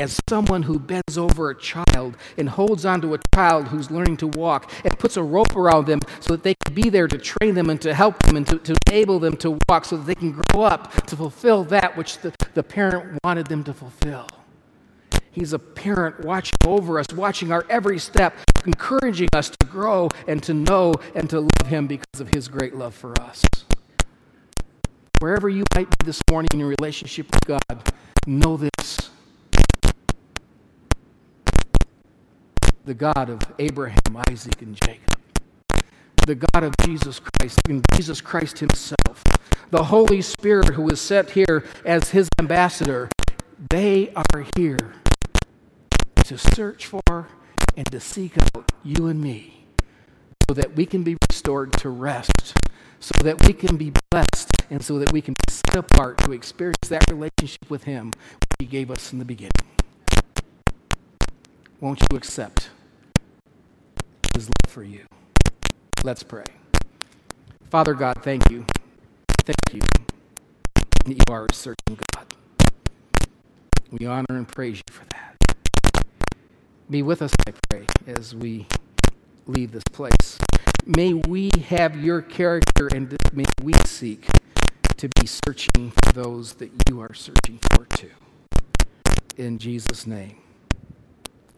As 0.00 0.20
someone 0.30 0.62
who 0.62 0.78
bends 0.78 1.18
over 1.18 1.50
a 1.50 1.58
child 1.58 2.16
and 2.36 2.48
holds 2.48 2.86
onto 2.86 3.12
a 3.12 3.18
child 3.34 3.66
who's 3.66 3.90
learning 3.90 4.18
to 4.18 4.28
walk 4.28 4.70
and 4.84 4.96
puts 5.00 5.16
a 5.16 5.22
rope 5.24 5.56
around 5.56 5.86
them 5.86 5.98
so 6.20 6.34
that 6.34 6.44
they 6.44 6.54
can 6.64 6.72
be 6.74 6.88
there 6.88 7.08
to 7.08 7.18
train 7.18 7.56
them 7.56 7.70
and 7.70 7.82
to 7.82 7.92
help 7.92 8.22
them 8.22 8.36
and 8.36 8.46
to, 8.46 8.58
to 8.58 8.76
enable 8.86 9.18
them 9.18 9.36
to 9.38 9.58
walk 9.68 9.84
so 9.84 9.96
that 9.96 10.06
they 10.06 10.14
can 10.14 10.30
grow 10.30 10.62
up 10.62 10.92
to 11.08 11.16
fulfill 11.16 11.64
that 11.64 11.96
which 11.96 12.18
the, 12.18 12.32
the 12.54 12.62
parent 12.62 13.18
wanted 13.24 13.48
them 13.48 13.64
to 13.64 13.74
fulfill. 13.74 14.28
He's 15.38 15.52
a 15.52 15.58
parent 15.58 16.24
watching 16.24 16.56
over 16.66 16.98
us, 16.98 17.06
watching 17.14 17.52
our 17.52 17.64
every 17.70 18.00
step, 18.00 18.36
encouraging 18.66 19.28
us 19.32 19.48
to 19.50 19.66
grow 19.66 20.08
and 20.26 20.42
to 20.42 20.52
know 20.52 20.94
and 21.14 21.30
to 21.30 21.40
love 21.40 21.66
Him 21.66 21.86
because 21.86 22.20
of 22.20 22.30
His 22.34 22.48
great 22.48 22.74
love 22.74 22.92
for 22.92 23.18
us. 23.20 23.44
Wherever 25.20 25.48
you 25.48 25.62
might 25.76 25.88
be 25.90 26.04
this 26.04 26.20
morning 26.28 26.48
in 26.52 26.58
your 26.58 26.74
relationship 26.76 27.26
with 27.32 27.44
God, 27.44 27.92
know 28.26 28.56
this. 28.56 29.10
The 32.84 32.94
God 32.94 33.30
of 33.30 33.40
Abraham, 33.60 34.16
Isaac, 34.28 34.60
and 34.60 34.74
Jacob, 34.74 35.20
the 36.26 36.34
God 36.34 36.64
of 36.64 36.74
Jesus 36.84 37.20
Christ, 37.20 37.60
and 37.68 37.84
Jesus 37.94 38.20
Christ 38.20 38.58
Himself, 38.58 39.22
the 39.70 39.84
Holy 39.84 40.20
Spirit 40.20 40.74
who 40.74 40.88
is 40.88 41.00
sent 41.00 41.30
here 41.30 41.64
as 41.84 42.10
His 42.10 42.28
ambassador, 42.40 43.08
they 43.70 44.12
are 44.16 44.44
here 44.56 44.94
to 46.28 46.36
search 46.36 46.84
for 46.84 47.26
and 47.74 47.90
to 47.90 47.98
seek 47.98 48.36
out 48.36 48.70
you 48.84 49.06
and 49.06 49.18
me 49.18 49.64
so 50.46 50.52
that 50.52 50.76
we 50.76 50.84
can 50.84 51.02
be 51.02 51.16
restored 51.30 51.72
to 51.72 51.88
rest, 51.88 52.54
so 53.00 53.14
that 53.22 53.46
we 53.46 53.54
can 53.54 53.78
be 53.78 53.94
blessed 54.10 54.50
and 54.68 54.84
so 54.84 54.98
that 54.98 55.10
we 55.10 55.22
can 55.22 55.32
be 55.32 55.50
set 55.50 55.76
apart 55.76 56.18
to 56.18 56.32
experience 56.32 56.86
that 56.88 57.10
relationship 57.10 57.70
with 57.70 57.84
Him 57.84 58.08
which 58.08 58.50
He 58.58 58.66
gave 58.66 58.90
us 58.90 59.10
in 59.10 59.18
the 59.18 59.24
beginning. 59.24 59.52
Won't 61.80 62.02
you 62.10 62.18
accept 62.18 62.68
His 64.34 64.48
love 64.48 64.70
for 64.70 64.82
you? 64.82 65.06
Let's 66.04 66.22
pray. 66.22 66.44
Father 67.70 67.94
God, 67.94 68.18
thank 68.22 68.50
you. 68.50 68.66
Thank 69.46 69.56
you 69.72 69.80
that 71.06 71.14
you 71.14 71.34
are 71.34 71.46
a 71.50 71.54
searching 71.54 71.98
God. 72.12 72.26
We 73.90 74.04
honor 74.04 74.26
and 74.28 74.46
praise 74.46 74.76
you 74.76 74.92
for 74.92 75.06
that. 75.06 75.37
Be 76.90 77.02
with 77.02 77.20
us, 77.20 77.32
I 77.46 77.52
pray, 77.68 77.86
as 78.06 78.34
we 78.34 78.66
leave 79.46 79.72
this 79.72 79.82
place. 79.92 80.38
May 80.86 81.12
we 81.12 81.50
have 81.66 82.02
your 82.02 82.22
character 82.22 82.88
and 82.88 83.14
may 83.34 83.44
we 83.62 83.74
seek 83.84 84.26
to 84.96 85.10
be 85.20 85.26
searching 85.26 85.90
for 85.90 86.12
those 86.14 86.54
that 86.54 86.70
you 86.88 87.00
are 87.00 87.12
searching 87.12 87.58
for 87.74 87.84
too. 87.94 88.10
In 89.36 89.58
Jesus' 89.58 90.06
name, 90.06 90.38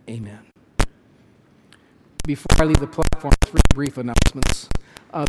amen. 0.09 0.40
Before 2.27 2.57
I 2.59 2.64
leave 2.64 2.81
the 2.81 2.88
platform, 2.88 3.35
three 3.45 3.61
brief 3.73 3.99
announcements. 3.99 4.69
Uh, 5.12 5.27